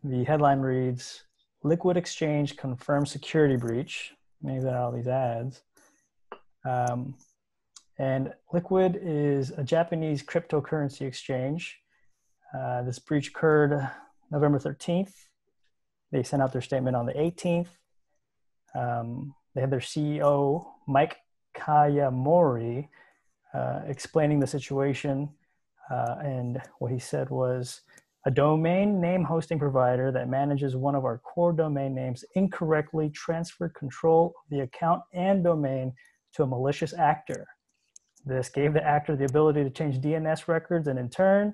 The 0.04 0.24
headline 0.24 0.60
reads 0.60 1.22
Liquid 1.62 1.96
Exchange 1.96 2.56
confirms 2.56 3.12
security 3.12 3.56
breach. 3.56 4.12
Maybe 4.42 4.64
that 4.64 4.74
all 4.74 4.90
these 4.90 5.06
ads. 5.06 5.62
Um, 6.64 7.14
and 7.98 8.32
Liquid 8.52 8.98
is 9.00 9.50
a 9.50 9.62
Japanese 9.62 10.24
cryptocurrency 10.24 11.02
exchange. 11.02 11.78
Uh, 12.52 12.82
this 12.82 12.98
breach 12.98 13.28
occurred 13.28 13.88
November 14.32 14.58
13th. 14.58 15.12
They 16.10 16.24
sent 16.24 16.42
out 16.42 16.52
their 16.52 16.62
statement 16.62 16.96
on 16.96 17.06
the 17.06 17.12
18th. 17.12 17.68
Um, 18.74 19.34
they 19.54 19.60
had 19.60 19.70
their 19.70 19.78
CEO, 19.78 20.66
Mike 20.88 21.18
Kayamori, 21.56 22.88
uh, 23.54 23.82
explaining 23.86 24.40
the 24.40 24.48
situation. 24.48 25.30
Uh, 25.88 26.16
and 26.22 26.60
what 26.80 26.90
he 26.90 26.98
said 26.98 27.30
was 27.30 27.82
a 28.24 28.30
domain 28.30 29.00
name 29.00 29.24
hosting 29.24 29.58
provider 29.58 30.12
that 30.12 30.28
manages 30.28 30.76
one 30.76 30.94
of 30.94 31.04
our 31.04 31.18
core 31.18 31.52
domain 31.52 31.94
names 31.94 32.24
incorrectly 32.34 33.10
transferred 33.10 33.74
control 33.74 34.34
of 34.36 34.50
the 34.50 34.60
account 34.60 35.02
and 35.12 35.42
domain 35.42 35.92
to 36.34 36.44
a 36.44 36.46
malicious 36.46 36.94
actor. 36.94 37.46
This 38.24 38.48
gave 38.48 38.72
the 38.72 38.84
actor 38.84 39.16
the 39.16 39.24
ability 39.24 39.64
to 39.64 39.70
change 39.70 39.98
DNS 39.98 40.46
records 40.46 40.86
and 40.86 40.98
in 40.98 41.10
turn 41.10 41.52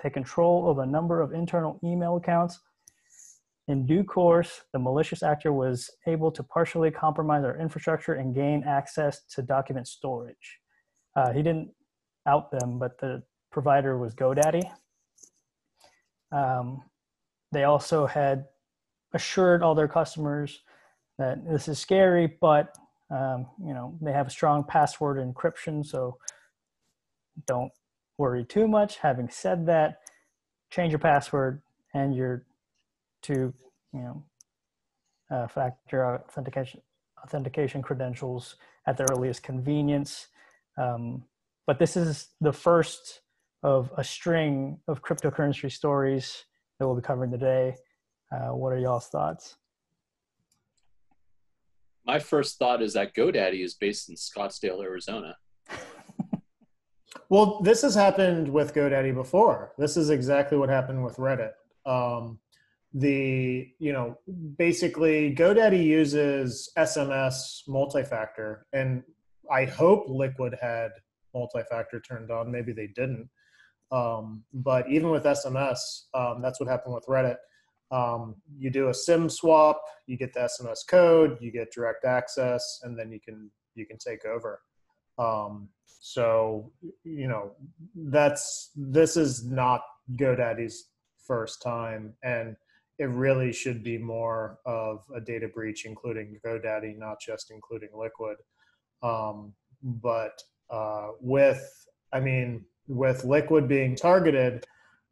take 0.00 0.14
control 0.14 0.70
of 0.70 0.78
a 0.78 0.86
number 0.86 1.22
of 1.22 1.32
internal 1.32 1.80
email 1.82 2.16
accounts. 2.16 2.60
In 3.66 3.86
due 3.86 4.04
course, 4.04 4.60
the 4.72 4.78
malicious 4.78 5.22
actor 5.22 5.52
was 5.52 5.90
able 6.06 6.30
to 6.32 6.42
partially 6.42 6.90
compromise 6.90 7.44
our 7.44 7.58
infrastructure 7.58 8.14
and 8.14 8.34
gain 8.34 8.62
access 8.64 9.24
to 9.34 9.42
document 9.42 9.88
storage. 9.88 10.60
Uh, 11.16 11.32
he 11.32 11.42
didn't 11.42 11.70
out 12.26 12.50
them, 12.50 12.78
but 12.78 12.98
the 13.00 13.22
provider 13.50 13.98
was 13.98 14.14
GoDaddy. 14.14 14.62
Um, 16.32 16.82
they 17.52 17.64
also 17.64 18.06
had 18.06 18.46
assured 19.12 19.62
all 19.62 19.74
their 19.74 19.88
customers 19.88 20.60
that 21.18 21.48
this 21.48 21.68
is 21.68 21.78
scary, 21.78 22.26
but 22.40 22.74
um, 23.10 23.46
you 23.64 23.72
know 23.72 23.96
they 24.00 24.12
have 24.12 24.26
a 24.26 24.30
strong 24.30 24.64
password 24.64 25.16
encryption, 25.18 25.84
so 25.84 26.18
don't 27.46 27.72
worry 28.18 28.44
too 28.44 28.66
much. 28.66 28.98
Having 28.98 29.30
said 29.30 29.66
that, 29.66 30.00
change 30.70 30.92
your 30.92 30.98
password 30.98 31.62
and 31.94 32.14
your 32.14 32.44
two 33.22 33.54
you 33.92 34.00
know 34.00 34.24
uh, 35.30 35.46
factor 35.46 36.04
authentication 36.14 36.80
authentication 37.22 37.82
credentials 37.82 38.56
at 38.86 38.96
the 38.96 39.06
earliest 39.10 39.42
convenience. 39.42 40.28
Um, 40.78 41.24
but 41.66 41.78
this 41.78 41.96
is 41.96 42.28
the 42.40 42.52
first 42.52 43.22
of 43.62 43.92
a 43.96 44.04
string 44.04 44.78
of 44.88 45.02
cryptocurrency 45.02 45.70
stories 45.70 46.44
that 46.78 46.86
we'll 46.86 46.96
be 46.96 47.02
covering 47.02 47.30
today. 47.30 47.74
Uh, 48.32 48.54
what 48.54 48.72
are 48.72 48.78
y'all's 48.78 49.08
thoughts? 49.08 49.56
My 52.04 52.18
first 52.18 52.58
thought 52.58 52.82
is 52.82 52.92
that 52.92 53.14
GoDaddy 53.14 53.64
is 53.64 53.74
based 53.74 54.08
in 54.08 54.14
Scottsdale, 54.14 54.82
Arizona. 54.82 55.36
well, 57.28 57.60
this 57.62 57.82
has 57.82 57.94
happened 57.94 58.48
with 58.48 58.74
GoDaddy 58.74 59.14
before. 59.14 59.72
This 59.76 59.96
is 59.96 60.10
exactly 60.10 60.56
what 60.56 60.68
happened 60.68 61.04
with 61.04 61.16
Reddit. 61.16 61.52
Um, 61.84 62.38
the 62.94 63.68
you 63.78 63.92
know 63.92 64.18
basically 64.56 65.34
GoDaddy 65.34 65.84
uses 65.84 66.70
SMS 66.78 67.62
multi-factor, 67.68 68.66
and 68.72 69.02
I 69.50 69.64
hope 69.64 70.04
Liquid 70.08 70.56
had 70.60 70.90
multi-factor 71.34 72.00
turned 72.00 72.30
on. 72.30 72.50
Maybe 72.50 72.72
they 72.72 72.86
didn't. 72.86 73.28
Um, 73.92 74.44
but 74.52 74.88
even 74.90 75.10
with 75.10 75.24
SMS, 75.24 75.78
um, 76.14 76.42
that's 76.42 76.58
what 76.60 76.68
happened 76.68 76.94
with 76.94 77.06
Reddit. 77.06 77.36
Um, 77.92 78.34
you 78.58 78.70
do 78.70 78.88
a 78.88 78.94
SIM 78.94 79.28
swap, 79.28 79.80
you 80.06 80.16
get 80.16 80.32
the 80.34 80.40
SMS 80.40 80.80
code, 80.88 81.38
you 81.40 81.52
get 81.52 81.72
direct 81.72 82.04
access, 82.04 82.80
and 82.82 82.98
then 82.98 83.12
you 83.12 83.20
can 83.20 83.50
you 83.74 83.86
can 83.86 83.98
take 83.98 84.24
over. 84.24 84.60
Um, 85.18 85.68
so 86.00 86.72
you 87.04 87.28
know 87.28 87.52
that's 87.94 88.70
this 88.74 89.16
is 89.16 89.44
not 89.44 89.82
GoDaddy's 90.16 90.86
first 91.26 91.62
time, 91.62 92.14
and 92.24 92.56
it 92.98 93.08
really 93.08 93.52
should 93.52 93.84
be 93.84 93.98
more 93.98 94.58
of 94.64 95.04
a 95.14 95.20
data 95.20 95.48
breach, 95.48 95.84
including 95.84 96.38
GoDaddy, 96.44 96.98
not 96.98 97.20
just 97.20 97.50
including 97.50 97.90
Liquid. 97.94 98.38
Um, 99.02 99.52
but 99.82 100.40
uh, 100.70 101.08
with, 101.20 101.86
I 102.12 102.20
mean, 102.20 102.64
with 102.88 103.24
liquid 103.24 103.68
being 103.68 103.96
targeted, 103.96 104.64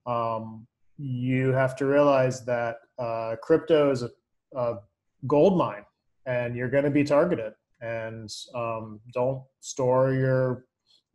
um, 0.07 0.67
you 0.99 1.49
have 1.49 1.75
to 1.77 1.87
realize 1.87 2.45
that 2.45 2.77
uh, 2.99 3.37
crypto 3.43 3.91
is 3.91 4.03
a, 4.03 4.11
a, 4.57 4.79
gold 5.27 5.57
mine 5.57 5.85
and 6.27 6.55
you're 6.55 6.69
going 6.69 6.85
to 6.85 6.91
be 6.91 7.03
targeted. 7.03 7.55
And 7.81 8.31
um, 8.55 9.01
don't 9.13 9.43
store 9.61 10.13
your 10.13 10.67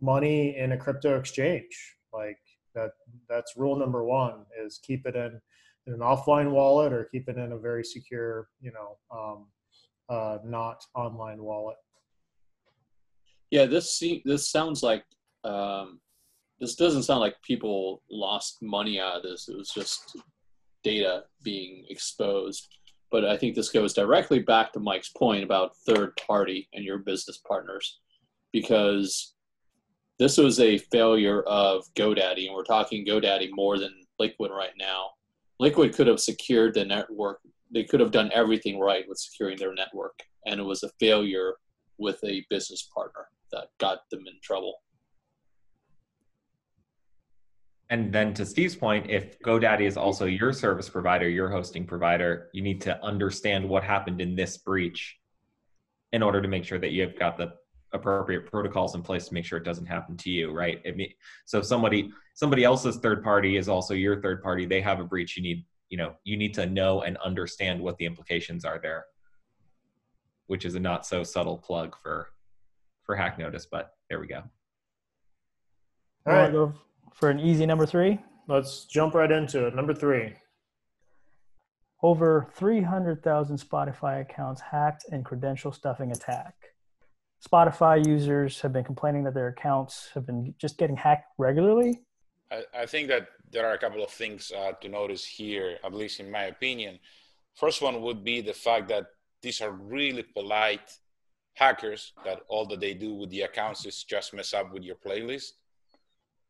money 0.02 0.58
in 0.58 0.72
a 0.72 0.78
crypto 0.78 1.18
exchange. 1.18 1.96
Like 2.12 2.40
that, 2.76 2.92
that's 3.30 3.56
rule 3.56 3.76
number 3.76 4.04
one 4.04 4.46
is 4.64 4.80
keep 4.84 5.06
it 5.06 5.16
in, 5.16 5.40
in 5.88 5.94
an 5.94 6.00
offline 6.00 6.52
wallet 6.52 6.92
or 6.92 7.06
keep 7.06 7.30
it 7.30 7.38
in 7.38 7.52
a 7.52 7.58
very 7.58 7.84
secure, 7.84 8.50
you 8.62 8.72
know, 8.72 8.98
um, 9.16 9.46
uh, 10.10 10.40
not 10.44 10.84
online 10.96 11.42
wallet. 11.42 11.78
Yeah, 13.52 13.66
this 13.66 14.02
this 14.26 14.50
sounds 14.50 14.84
like 14.84 15.04
um, 15.44 16.00
this 16.60 16.76
doesn't 16.76 17.04
sound 17.04 17.22
like 17.22 17.42
people 17.44 18.04
lost 18.10 18.58
money 18.62 19.00
out 19.00 19.18
of 19.18 19.24
this. 19.24 19.48
It 19.48 19.58
was 19.58 19.70
just 19.70 20.18
data 20.84 21.24
being 21.44 21.86
exposed. 21.90 22.68
But 23.12 23.26
I 23.26 23.38
think 23.38 23.56
this 23.56 23.70
goes 23.70 23.94
directly 23.94 24.40
back 24.40 24.72
to 24.74 24.80
Mike's 24.80 25.10
point 25.10 25.44
about 25.44 25.76
third 25.88 26.16
party 26.16 26.70
and 26.74 26.86
your 26.86 27.00
business 27.00 27.40
partners, 27.48 28.00
because 28.54 29.34
this 30.20 30.38
was 30.38 30.60
a 30.60 30.78
failure 30.78 31.42
of 31.44 31.86
GoDaddy, 31.96 32.46
and 32.46 32.54
we're 32.54 32.64
talking 32.64 33.06
GoDaddy 33.06 33.50
more 33.52 33.80
than 33.80 33.94
Liquid 34.20 34.52
right 34.52 34.74
now. 34.78 35.12
Liquid 35.60 35.96
could 35.96 36.08
have 36.08 36.20
secured 36.20 36.74
the 36.74 36.86
network. 36.86 37.40
They 37.74 37.84
could 37.84 38.00
have 38.00 38.12
done 38.12 38.30
everything 38.34 38.80
right 38.80 39.06
with 39.08 39.18
securing 39.18 39.58
their 39.58 39.74
network, 39.74 40.20
and 40.46 40.60
it 40.60 40.64
was 40.64 40.84
a 40.84 40.92
failure 41.00 41.54
with 41.98 42.24
a 42.24 42.46
business 42.50 42.90
partner 42.94 43.28
that 43.52 43.70
got 43.80 44.10
them 44.12 44.22
in 44.28 44.34
trouble. 44.44 44.76
And 47.90 48.14
then 48.14 48.34
to 48.36 48.46
Steve's 48.46 48.76
point, 48.76 49.10
if 49.10 49.40
GoDaddy 49.40 49.82
is 49.82 49.98
also 49.98 50.26
your 50.26 50.54
service 50.54 50.88
provider, 50.88 51.28
your 51.28 51.50
hosting 51.50 51.86
provider, 51.86 52.50
you 52.54 52.62
need 52.62 52.82
to 52.82 53.04
understand 53.04 53.68
what 53.68 53.84
happened 53.84 54.22
in 54.22 54.36
this 54.36 54.58
breach 54.58 55.18
in 56.14 56.22
order 56.22 56.42
to 56.42 56.48
make 56.48 56.64
sure 56.64 56.78
that 56.80 56.92
you've 56.92 57.18
got 57.18 57.38
the 57.38 57.54
appropriate 57.92 58.46
protocols 58.46 58.94
in 58.94 59.02
place 59.02 59.28
to 59.28 59.34
make 59.34 59.46
sure 59.46 59.58
it 59.58 59.64
doesn't 59.64 59.88
happen 59.88 60.16
to 60.18 60.30
you, 60.30 60.52
right? 60.52 60.82
I 60.88 60.92
mean, 60.92 61.12
so 61.46 61.62
somebody 61.62 62.12
somebody 62.36 62.64
else's 62.64 62.98
third 62.98 63.24
party 63.24 63.58
is 63.58 63.68
also 63.68 63.96
your 63.96 64.22
third 64.22 64.44
party. 64.44 64.68
They 64.68 64.82
have 64.82 65.00
a 65.00 65.04
breach. 65.04 65.36
You 65.36 65.42
need 65.42 65.66
you 65.90 65.98
know 65.98 66.14
you 66.24 66.38
need 66.38 66.54
to 66.56 66.68
know 66.68 67.02
and 67.02 67.18
understand 67.18 67.82
what 67.82 67.98
the 67.98 68.06
implications 68.06 68.66
are 68.66 68.80
there, 68.80 69.06
which 70.46 70.66
is 70.66 70.76
a 70.76 70.80
not 70.80 71.08
so 71.08 71.24
subtle 71.24 71.58
plug 71.58 71.96
for 72.02 72.30
for 73.04 73.16
Hack 73.16 73.40
Notice, 73.40 73.66
but 73.66 73.94
there 74.10 74.20
we 74.20 74.28
go. 74.28 74.44
All 76.28 76.34
right, 76.34 76.52
Go 76.52 76.74
for 77.14 77.30
an 77.30 77.40
easy 77.40 77.66
number 77.66 77.86
three. 77.86 78.20
let's 78.48 78.86
jump 78.86 79.14
right 79.14 79.32
into 79.32 79.68
it. 79.68 79.76
Number 79.76 79.94
three. 79.94 80.34
Over 82.02 82.48
300,000 82.56 83.58
Spotify 83.58 84.22
accounts 84.22 84.62
hacked 84.62 85.06
in 85.12 85.24
credential 85.24 85.72
stuffing 85.72 86.12
attack. 86.12 86.56
Spotify 87.46 88.06
users 88.06 88.60
have 88.62 88.74
been 88.74 88.84
complaining 88.84 89.24
that 89.26 89.34
their 89.34 89.48
accounts 89.48 90.10
have 90.14 90.26
been 90.26 90.54
just 90.58 90.78
getting 90.78 90.96
hacked 90.96 91.28
regularly. 91.38 92.02
I, 92.52 92.64
I 92.74 92.86
think 92.86 93.08
that 93.10 93.28
there 93.52 93.68
are 93.68 93.74
a 93.74 93.78
couple 93.78 94.04
of 94.04 94.10
things 94.10 94.52
uh, 94.52 94.72
to 94.82 94.90
notice 94.90 95.26
here, 95.26 95.78
at 95.84 95.94
least 95.94 96.20
in 96.20 96.32
my 96.32 96.44
opinion. 96.44 97.00
First 97.56 97.82
one 97.82 98.02
would 98.02 98.24
be 98.24 98.42
the 98.42 98.54
fact 98.54 98.88
that 98.90 99.06
these 99.42 99.62
are 99.62 99.72
really 99.72 100.24
polite 100.24 100.90
hackers 101.56 102.14
that 102.24 102.40
all 102.48 102.66
that 102.68 102.80
they 102.80 102.94
do 102.94 103.14
with 103.14 103.30
the 103.30 103.42
accounts 103.42 103.86
is 103.86 104.04
just 104.04 104.34
mess 104.34 104.54
up 104.54 104.74
with 104.74 104.84
your 104.84 104.96
playlist. 104.96 105.52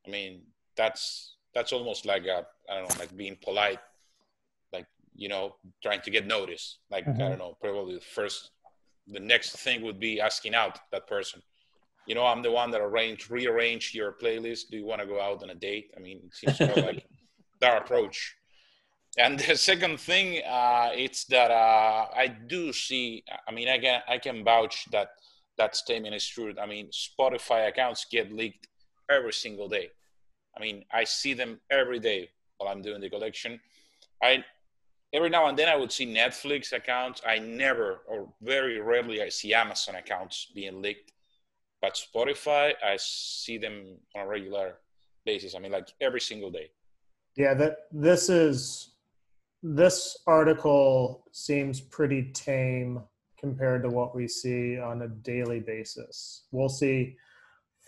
I 0.05 0.11
mean, 0.11 0.41
that's 0.79 1.03
that's 1.55 1.73
almost 1.77 2.01
like 2.05 2.25
a 2.25 2.39
I 2.69 2.73
don't 2.79 2.89
know, 2.89 2.99
like 3.03 3.15
being 3.23 3.37
polite, 3.47 3.81
like 4.75 4.87
you 5.23 5.29
know, 5.33 5.45
trying 5.83 6.01
to 6.07 6.11
get 6.17 6.25
noticed. 6.37 6.69
Like 6.95 7.05
Mhm. 7.05 7.21
I 7.23 7.29
don't 7.29 7.41
know, 7.43 7.53
probably 7.61 7.95
the 7.95 8.09
first, 8.17 8.51
the 9.15 9.19
next 9.33 9.49
thing 9.65 9.77
would 9.85 9.99
be 9.99 10.13
asking 10.29 10.55
out 10.55 10.75
that 10.91 11.05
person. 11.15 11.41
You 12.07 12.15
know, 12.15 12.25
I'm 12.31 12.41
the 12.41 12.51
one 12.61 12.71
that 12.71 12.81
arranged, 12.81 13.29
rearranged 13.29 13.93
your 13.93 14.11
playlist. 14.21 14.63
Do 14.71 14.77
you 14.77 14.85
want 14.91 15.01
to 15.01 15.07
go 15.13 15.19
out 15.27 15.43
on 15.43 15.49
a 15.51 15.55
date? 15.69 15.87
I 15.97 15.99
mean, 16.05 16.19
it 16.27 16.35
seems 16.39 16.59
more 16.67 16.81
like 16.89 17.01
their 17.61 17.77
approach. 17.77 18.17
And 19.17 19.39
the 19.39 19.55
second 19.57 19.99
thing, 19.99 20.27
uh, 20.59 20.89
it's 21.05 21.25
that 21.25 21.51
uh, 21.51 22.07
I 22.23 22.27
do 22.27 22.71
see. 22.73 23.23
I 23.47 23.51
mean, 23.51 23.67
I 23.75 23.77
can 23.85 24.01
I 24.07 24.17
can 24.25 24.37
vouch 24.51 24.77
that 24.91 25.09
that 25.57 25.75
statement 25.75 26.15
is 26.15 26.25
true. 26.35 26.53
I 26.63 26.65
mean, 26.73 26.89
Spotify 26.91 27.67
accounts 27.67 28.05
get 28.15 28.31
leaked 28.31 28.67
every 29.09 29.33
single 29.33 29.67
day. 29.67 29.89
I 30.59 30.61
mean, 30.61 30.85
I 30.91 31.03
see 31.05 31.33
them 31.33 31.59
every 31.71 31.99
day 31.99 32.29
while 32.57 32.71
I'm 32.71 32.81
doing 32.81 33.01
the 33.01 33.09
collection. 33.09 33.59
I 34.21 34.43
every 35.13 35.29
now 35.29 35.47
and 35.47 35.57
then 35.57 35.69
I 35.69 35.75
would 35.75 35.91
see 35.91 36.05
Netflix 36.05 36.73
accounts. 36.73 37.21
I 37.25 37.39
never 37.39 38.01
or 38.07 38.27
very 38.41 38.79
rarely 38.79 39.23
I 39.23 39.29
see 39.29 39.53
Amazon 39.53 39.95
accounts 39.95 40.51
being 40.53 40.81
leaked. 40.81 41.13
But 41.81 41.95
Spotify, 41.95 42.73
I 42.83 42.97
see 42.97 43.57
them 43.57 43.97
on 44.15 44.23
a 44.23 44.27
regular 44.27 44.75
basis. 45.25 45.55
I 45.55 45.59
mean, 45.59 45.71
like 45.71 45.87
every 46.01 46.19
single 46.19 46.51
day. 46.51 46.71
Yeah, 47.37 47.53
that 47.53 47.77
this 47.91 48.29
is 48.29 48.91
this 49.63 50.17
article 50.27 51.23
seems 51.31 51.79
pretty 51.79 52.31
tame 52.33 53.01
compared 53.37 53.83
to 53.83 53.89
what 53.89 54.13
we 54.13 54.27
see 54.27 54.77
on 54.77 55.03
a 55.03 55.07
daily 55.07 55.61
basis. 55.61 56.43
We'll 56.51 56.67
see 56.67 57.15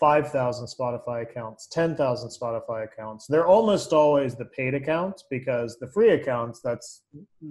5,000 0.02 0.66
Spotify 0.66 1.22
accounts, 1.22 1.68
10,000 1.68 2.28
Spotify 2.28 2.82
accounts. 2.82 3.28
They're 3.28 3.46
almost 3.46 3.92
always 3.92 4.34
the 4.34 4.46
paid 4.46 4.74
accounts 4.74 5.22
because 5.30 5.78
the 5.78 5.92
free 5.92 6.10
accounts 6.10 6.60
that's 6.60 7.04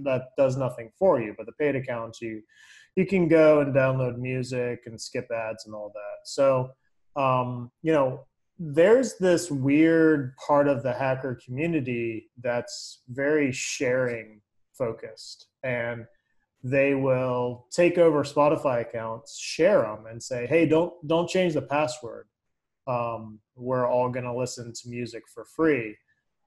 that 0.03 0.23
does 0.37 0.57
nothing 0.57 0.91
for 0.99 1.21
you, 1.21 1.33
but 1.37 1.45
the 1.45 1.53
paid 1.53 1.77
accounts 1.77 2.21
you 2.21 2.41
you 2.97 3.05
can 3.05 3.29
go 3.29 3.61
and 3.61 3.73
download 3.73 4.17
music 4.17 4.81
and 4.85 4.99
skip 4.99 5.29
ads 5.31 5.65
and 5.65 5.73
all 5.73 5.93
that. 5.93 6.25
So, 6.25 6.71
um, 7.15 7.71
you 7.83 7.93
know, 7.93 8.25
there's 8.59 9.15
this 9.15 9.49
weird 9.49 10.35
part 10.45 10.67
of 10.67 10.83
the 10.83 10.91
hacker 10.91 11.39
community 11.45 12.31
that's 12.43 13.03
very 13.07 13.53
sharing 13.53 14.41
focused 14.73 15.47
and 15.63 16.05
they 16.63 16.93
will 16.93 17.65
take 17.71 17.97
over 17.97 18.23
spotify 18.23 18.81
accounts 18.81 19.39
share 19.39 19.81
them 19.81 20.05
and 20.09 20.21
say 20.21 20.45
hey 20.45 20.67
don't 20.67 20.93
don't 21.07 21.27
change 21.27 21.55
the 21.55 21.61
password 21.61 22.27
um, 22.87 23.39
we're 23.55 23.87
all 23.87 24.09
going 24.09 24.25
to 24.25 24.35
listen 24.35 24.73
to 24.73 24.89
music 24.89 25.23
for 25.33 25.45
free. 25.45 25.95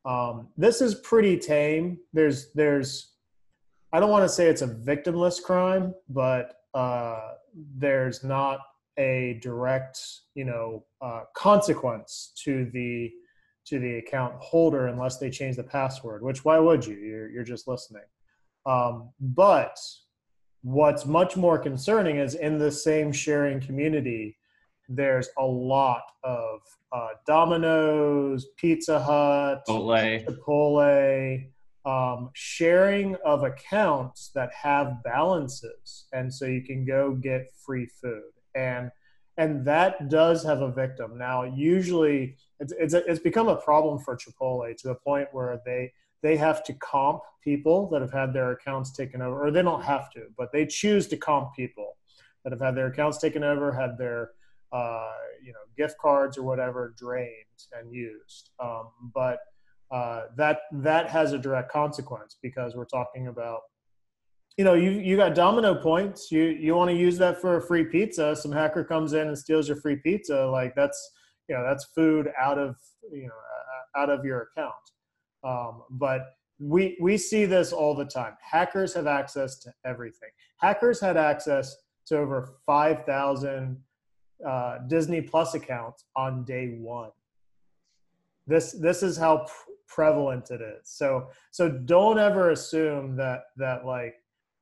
Um, 0.04 0.48
this 0.56 0.82
is 0.82 0.96
pretty 0.96 1.38
tame. 1.38 1.98
There's 2.12 2.52
there's 2.52 3.14
i 3.94 4.00
don't 4.00 4.10
want 4.10 4.24
to 4.24 4.28
say 4.28 4.48
it's 4.48 4.62
a 4.62 4.66
victimless 4.66 5.40
crime 5.40 5.94
but 6.08 6.56
uh, 6.74 7.34
there's 7.76 8.24
not 8.24 8.58
a 8.98 9.38
direct 9.40 9.98
you 10.34 10.44
know 10.44 10.84
uh, 11.00 11.22
consequence 11.34 12.32
to 12.44 12.68
the 12.72 13.10
to 13.64 13.78
the 13.78 13.96
account 13.96 14.34
holder 14.40 14.88
unless 14.88 15.18
they 15.18 15.30
change 15.30 15.56
the 15.56 15.62
password 15.62 16.22
which 16.22 16.44
why 16.44 16.58
would 16.58 16.84
you? 16.84 16.96
You're, 16.96 17.30
you're 17.30 17.44
just 17.44 17.66
listening. 17.66 18.02
Um, 18.66 19.10
but 19.20 19.78
what's 20.62 21.06
much 21.06 21.36
more 21.36 21.58
concerning 21.58 22.16
is 22.16 22.34
in 22.34 22.58
the 22.58 22.70
same 22.70 23.12
sharing 23.12 23.60
community 23.60 24.36
there's 24.88 25.28
a 25.38 25.44
lot 25.44 26.02
of 26.22 26.60
uh, 26.92 27.08
domino's 27.26 28.46
pizza 28.56 29.00
hut 29.00 29.62
Chipotle. 29.66 30.26
Chipotle, 30.26 31.46
um, 31.84 32.30
sharing 32.34 33.14
of 33.24 33.42
accounts 33.42 34.30
that 34.34 34.52
have 34.52 35.02
balances, 35.02 36.06
and 36.12 36.32
so 36.32 36.46
you 36.46 36.62
can 36.62 36.84
go 36.84 37.12
get 37.12 37.52
free 37.64 37.86
food, 37.86 38.32
and 38.54 38.90
and 39.36 39.64
that 39.66 40.08
does 40.08 40.44
have 40.44 40.62
a 40.62 40.70
victim. 40.70 41.18
Now, 41.18 41.42
usually, 41.42 42.36
it's 42.60 42.72
it's, 42.78 42.94
it's 42.94 43.18
become 43.18 43.48
a 43.48 43.56
problem 43.56 43.98
for 43.98 44.16
Chipotle 44.16 44.76
to 44.76 44.88
the 44.88 44.94
point 44.94 45.28
where 45.32 45.60
they 45.66 45.92
they 46.22 46.36
have 46.36 46.64
to 46.64 46.72
comp 46.74 47.20
people 47.42 47.90
that 47.90 48.00
have 48.00 48.12
had 48.12 48.32
their 48.32 48.52
accounts 48.52 48.92
taken 48.92 49.20
over, 49.20 49.46
or 49.46 49.50
they 49.50 49.62
don't 49.62 49.84
have 49.84 50.10
to, 50.12 50.22
but 50.38 50.52
they 50.52 50.64
choose 50.64 51.06
to 51.08 51.16
comp 51.16 51.54
people 51.54 51.96
that 52.42 52.52
have 52.52 52.60
had 52.60 52.74
their 52.74 52.86
accounts 52.86 53.18
taken 53.18 53.44
over, 53.44 53.72
had 53.72 53.98
their 53.98 54.30
uh, 54.74 55.12
you 55.42 55.52
know 55.52 55.60
gift 55.76 55.96
cards 55.98 56.36
or 56.36 56.42
whatever 56.42 56.94
drained 56.98 57.30
and 57.78 57.92
used, 57.94 58.50
um, 58.58 58.88
but 59.14 59.38
uh, 59.90 60.22
that 60.36 60.62
that 60.72 61.08
has 61.08 61.32
a 61.32 61.38
direct 61.38 61.70
consequence 61.70 62.36
because 62.42 62.74
we're 62.74 62.84
talking 62.84 63.28
about 63.28 63.60
you 64.56 64.64
know 64.64 64.74
you 64.74 64.90
you 64.90 65.16
got 65.16 65.34
domino 65.34 65.74
points. 65.74 66.32
You 66.32 66.42
you 66.42 66.74
want 66.74 66.90
to 66.90 66.96
use 66.96 67.16
that 67.18 67.40
for 67.40 67.56
a 67.56 67.62
free 67.62 67.84
pizza. 67.84 68.34
Some 68.34 68.50
hacker 68.50 68.82
comes 68.84 69.12
in 69.12 69.28
and 69.28 69.38
steals 69.38 69.68
your 69.68 69.76
free 69.76 69.96
pizza. 69.96 70.46
Like 70.46 70.74
that's 70.74 71.12
you 71.48 71.54
know 71.54 71.64
that's 71.64 71.84
food 71.94 72.28
out 72.40 72.58
of 72.58 72.76
you 73.12 73.28
know 73.28 73.34
uh, 73.34 74.00
out 74.02 74.10
of 74.10 74.24
your 74.24 74.48
account. 74.56 74.74
Um, 75.44 75.82
but 75.90 76.22
we 76.58 76.96
we 77.00 77.16
see 77.16 77.44
this 77.44 77.72
all 77.72 77.94
the 77.94 78.04
time. 78.04 78.34
Hackers 78.42 78.94
have 78.94 79.06
access 79.06 79.58
to 79.60 79.72
everything. 79.84 80.30
Hackers 80.56 81.00
had 81.00 81.16
access 81.16 81.76
to 82.06 82.18
over 82.18 82.54
5000 82.66 83.76
uh, 84.46 84.78
disney 84.88 85.20
plus 85.20 85.54
accounts 85.54 86.04
on 86.16 86.44
day 86.44 86.76
one. 86.78 87.10
This 88.46 88.72
this 88.72 89.02
is 89.02 89.16
how 89.16 89.46
pr- 89.46 89.70
prevalent 89.88 90.50
it 90.50 90.60
is. 90.60 90.80
So 90.84 91.28
so 91.50 91.68
don't 91.68 92.18
ever 92.18 92.50
assume 92.50 93.16
that 93.16 93.44
that 93.56 93.86
like 93.86 94.14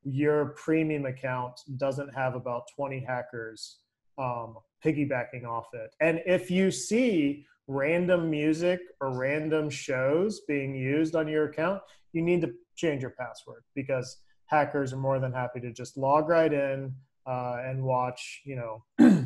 your 0.05 0.55
premium 0.57 1.07
account 1.07 1.61
doesn't 1.77 2.12
have 2.12 2.35
about 2.35 2.64
20 2.75 3.01
hackers 3.01 3.79
um, 4.18 4.57
piggybacking 4.85 5.45
off 5.47 5.68
it. 5.75 5.95
And 6.01 6.21
if 6.27 6.51
you 6.51 6.73
see 6.73 7.47
random 7.68 8.29
music 8.29 8.81
or 9.01 9.16
random 9.16 9.71
shows 9.71 10.40
being 10.49 10.75
used 10.75 11.14
on 11.14 11.29
your 11.29 11.45
account 11.45 11.81
you 12.12 12.23
need 12.23 12.40
to 12.42 12.53
change 12.77 13.03
your 13.03 13.14
password 13.18 13.62
because 13.75 14.18
hackers 14.47 14.92
are 14.92 14.99
more 14.99 15.18
than 15.18 15.33
happy 15.33 15.61
to 15.61 15.73
just 15.73 15.97
log 15.97 16.29
right 16.29 16.53
in 16.53 16.95
uh, 17.27 17.59
and 17.64 17.83
watch 17.83 18.42
you 18.45 18.57
know 18.57 19.21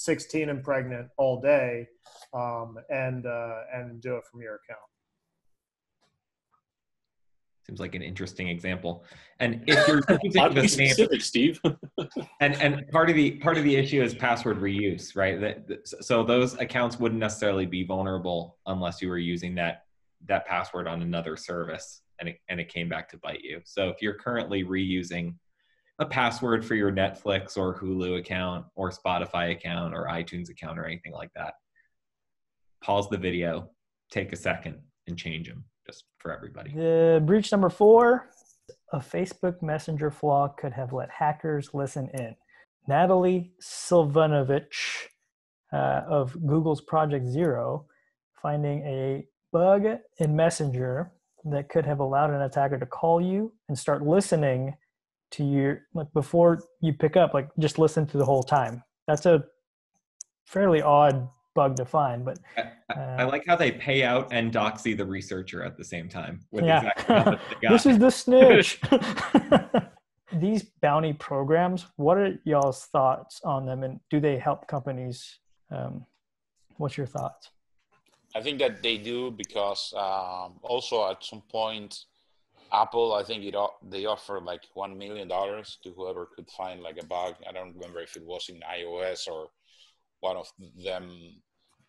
16 0.00 0.48
and 0.48 0.64
pregnant 0.64 1.08
all 1.18 1.40
day 1.40 1.86
um, 2.32 2.76
and 2.88 3.26
uh, 3.26 3.60
and 3.74 4.00
do 4.00 4.16
it 4.16 4.24
from 4.30 4.40
your 4.40 4.54
account 4.54 4.80
seems 7.70 7.78
like 7.78 7.94
an 7.94 8.02
interesting 8.02 8.48
example. 8.48 9.04
And 9.38 9.62
if 9.66 9.86
you're 9.86 10.02
using 10.22 10.54
the 10.54 10.68
same, 10.68 10.88
specific, 10.88 11.20
Steve. 11.20 11.60
and 12.40 12.54
and 12.56 12.88
part 12.90 13.10
of 13.10 13.16
the 13.16 13.32
part 13.32 13.58
of 13.58 13.64
the 13.64 13.76
issue 13.76 14.02
is 14.02 14.14
password 14.14 14.60
reuse, 14.60 15.14
right? 15.16 15.40
That 15.40 15.68
that- 15.68 15.86
so 15.86 16.24
those 16.24 16.54
accounts 16.54 16.98
wouldn't 16.98 17.20
necessarily 17.20 17.66
be 17.66 17.84
vulnerable 17.84 18.58
unless 18.66 19.00
you 19.00 19.08
were 19.08 19.18
using 19.18 19.54
that 19.56 19.84
that 20.26 20.46
password 20.46 20.88
on 20.88 21.02
another 21.02 21.36
service 21.36 22.02
and 22.18 22.28
it 22.30 22.38
and 22.48 22.58
it 22.58 22.68
came 22.68 22.88
back 22.88 23.08
to 23.10 23.18
bite 23.18 23.42
you. 23.42 23.60
So 23.64 23.88
if 23.88 24.02
you're 24.02 24.14
currently 24.14 24.64
reusing 24.64 25.34
a 26.00 26.06
password 26.06 26.64
for 26.64 26.74
your 26.74 26.90
Netflix 26.90 27.56
or 27.58 27.78
Hulu 27.78 28.18
account 28.18 28.64
or 28.74 28.90
Spotify 28.90 29.52
account 29.52 29.94
or 29.94 30.08
iTunes 30.08 30.48
account 30.48 30.78
or 30.78 30.86
anything 30.86 31.12
like 31.12 31.30
that, 31.36 31.54
pause 32.82 33.08
the 33.10 33.18
video, 33.18 33.70
take 34.10 34.32
a 34.32 34.36
second, 34.36 34.78
and 35.06 35.16
change 35.16 35.48
them 35.48 35.62
just 35.86 36.04
for 36.18 36.32
everybody. 36.32 36.72
The 36.72 37.22
breach 37.24 37.52
number 37.52 37.68
four 37.68 38.30
a 38.92 38.98
Facebook 38.98 39.62
Messenger 39.62 40.10
flaw 40.10 40.48
could 40.48 40.72
have 40.72 40.92
let 40.92 41.10
hackers 41.10 41.70
listen 41.72 42.08
in. 42.14 42.34
Natalie 42.88 43.52
Silvanovich 43.62 45.06
uh, 45.72 46.02
of 46.08 46.34
Google's 46.46 46.80
Project 46.80 47.26
Zero 47.26 47.86
finding 48.42 48.84
a 48.84 49.26
bug 49.52 49.84
in 50.18 50.34
Messenger 50.34 51.12
that 51.44 51.68
could 51.68 51.86
have 51.86 52.00
allowed 52.00 52.30
an 52.30 52.42
attacker 52.42 52.78
to 52.78 52.86
call 52.86 53.20
you 53.20 53.52
and 53.68 53.78
start 53.78 54.02
listening 54.02 54.74
to 55.32 55.44
your 55.44 55.82
like 55.94 56.12
before 56.12 56.60
you 56.80 56.92
pick 56.92 57.16
up 57.16 57.34
like 57.34 57.48
just 57.58 57.78
listen 57.78 58.06
to 58.06 58.18
the 58.18 58.24
whole 58.24 58.42
time 58.42 58.82
that's 59.06 59.26
a 59.26 59.44
fairly 60.44 60.82
odd 60.82 61.28
bug 61.54 61.76
to 61.76 61.84
find 61.84 62.24
but 62.24 62.38
I, 62.56 62.62
I- 62.62 63.16
I 63.20 63.24
like 63.24 63.44
how 63.46 63.54
they 63.54 63.70
pay 63.70 64.02
out 64.02 64.32
and 64.32 64.52
doxy 64.52 64.96
the 64.96 65.04
researcher 65.04 65.62
at 65.62 65.76
the 65.76 65.84
same 65.84 66.08
time. 66.08 66.40
With 66.50 66.64
Yeah. 66.64 66.78
exactly 66.78 67.14
how 67.14 67.24
much 67.30 67.40
they 67.48 67.54
got. 67.68 67.70
this 67.72 67.86
is 67.86 67.98
the 68.00 68.10
snitch. 68.10 68.80
These 70.32 70.64
bounty 70.80 71.12
programs, 71.12 71.86
what 71.96 72.16
are 72.18 72.38
y'all's 72.44 72.86
thoughts 72.86 73.40
on 73.44 73.66
them, 73.66 73.82
and 73.84 74.00
do 74.10 74.18
they 74.20 74.38
help 74.38 74.66
companies? 74.68 75.38
Um, 75.70 76.04
what's 76.78 76.96
your 76.96 77.06
thoughts? 77.06 77.50
I 78.34 78.40
think 78.40 78.58
that 78.60 78.82
they 78.82 78.96
do 78.96 79.30
because 79.32 79.92
um, 79.96 80.58
also 80.62 81.08
at 81.10 81.22
some 81.24 81.42
point, 81.50 81.96
Apple, 82.72 83.14
I 83.14 83.24
think 83.24 83.44
it 83.44 83.54
they 83.82 84.06
offer 84.06 84.40
like 84.40 84.62
one 84.74 84.96
million 84.96 85.28
dollars 85.28 85.78
to 85.82 85.90
whoever 85.90 86.26
could 86.26 86.48
find 86.50 86.80
like 86.82 86.98
a 87.00 87.06
bug. 87.06 87.34
I 87.48 87.52
don't 87.52 87.74
remember 87.74 88.00
if 88.00 88.16
it 88.16 88.24
was 88.24 88.48
in 88.48 88.60
iOS 88.60 89.28
or 89.28 89.48
one 90.20 90.36
of 90.36 90.52
them, 90.84 91.42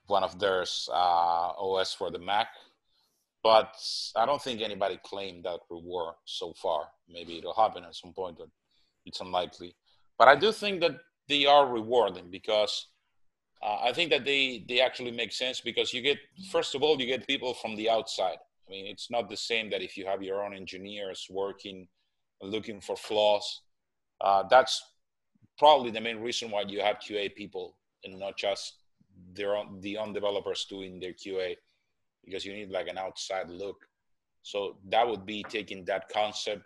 one 0.07 0.23
of 0.23 0.39
theirs 0.39 0.89
uh, 0.91 1.51
OS 1.57 1.93
for 1.93 2.09
the 2.09 2.19
Mac. 2.19 2.47
But 3.43 3.75
I 4.15 4.25
don't 4.25 4.41
think 4.41 4.61
anybody 4.61 4.99
claimed 5.03 5.45
that 5.45 5.61
reward 5.69 6.15
so 6.25 6.53
far. 6.53 6.87
Maybe 7.09 7.37
it'll 7.39 7.53
happen 7.53 7.83
at 7.83 7.95
some 7.95 8.13
point, 8.13 8.37
but 8.37 8.49
it's 9.05 9.19
unlikely. 9.19 9.75
But 10.17 10.27
I 10.27 10.35
do 10.35 10.51
think 10.51 10.81
that 10.81 10.97
they 11.27 11.45
are 11.45 11.67
rewarding 11.67 12.29
because 12.29 12.87
uh, 13.63 13.77
I 13.83 13.93
think 13.93 14.09
that 14.11 14.25
they 14.25 14.63
they 14.67 14.81
actually 14.81 15.11
make 15.11 15.31
sense 15.31 15.61
because 15.61 15.93
you 15.93 16.01
get 16.01 16.17
first 16.51 16.75
of 16.75 16.83
all 16.83 16.99
you 16.99 17.05
get 17.05 17.27
people 17.27 17.53
from 17.53 17.75
the 17.75 17.89
outside. 17.89 18.37
I 18.67 18.71
mean, 18.71 18.87
it's 18.87 19.09
not 19.11 19.29
the 19.29 19.37
same 19.37 19.69
that 19.71 19.81
if 19.81 19.97
you 19.97 20.05
have 20.05 20.21
your 20.23 20.43
own 20.43 20.53
engineers 20.53 21.27
working 21.29 21.87
looking 22.41 22.81
for 22.81 22.95
flaws. 22.95 23.61
Uh, 24.19 24.43
that's 24.49 24.81
probably 25.57 25.91
the 25.91 26.01
main 26.01 26.19
reason 26.19 26.51
why 26.51 26.63
you 26.67 26.81
have 26.81 26.97
QA 26.97 27.33
people 27.33 27.77
and 28.03 28.19
not 28.19 28.37
just 28.37 28.77
their 29.33 29.55
own 29.55 29.79
the 29.81 29.97
own 29.97 30.13
developers 30.13 30.65
doing 30.69 30.99
their 30.99 31.13
QA 31.13 31.55
because 32.25 32.45
you 32.45 32.53
need 32.53 32.69
like 32.69 32.87
an 32.87 32.97
outside 32.97 33.49
look. 33.49 33.77
So 34.43 34.77
that 34.89 35.07
would 35.07 35.25
be 35.25 35.43
taking 35.49 35.85
that 35.85 36.09
concept 36.09 36.63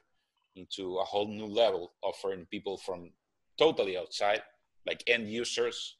into 0.55 0.97
a 0.97 1.03
whole 1.03 1.27
new 1.27 1.45
level, 1.45 1.93
offering 2.01 2.47
people 2.49 2.77
from 2.77 3.12
totally 3.58 3.97
outside, 3.97 4.41
like 4.86 5.03
end 5.08 5.29
users, 5.29 5.97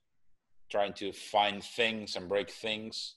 trying 0.72 0.94
to 0.94 1.12
find 1.12 1.62
things 1.64 2.16
and 2.16 2.30
break 2.30 2.50
things. 2.50 3.16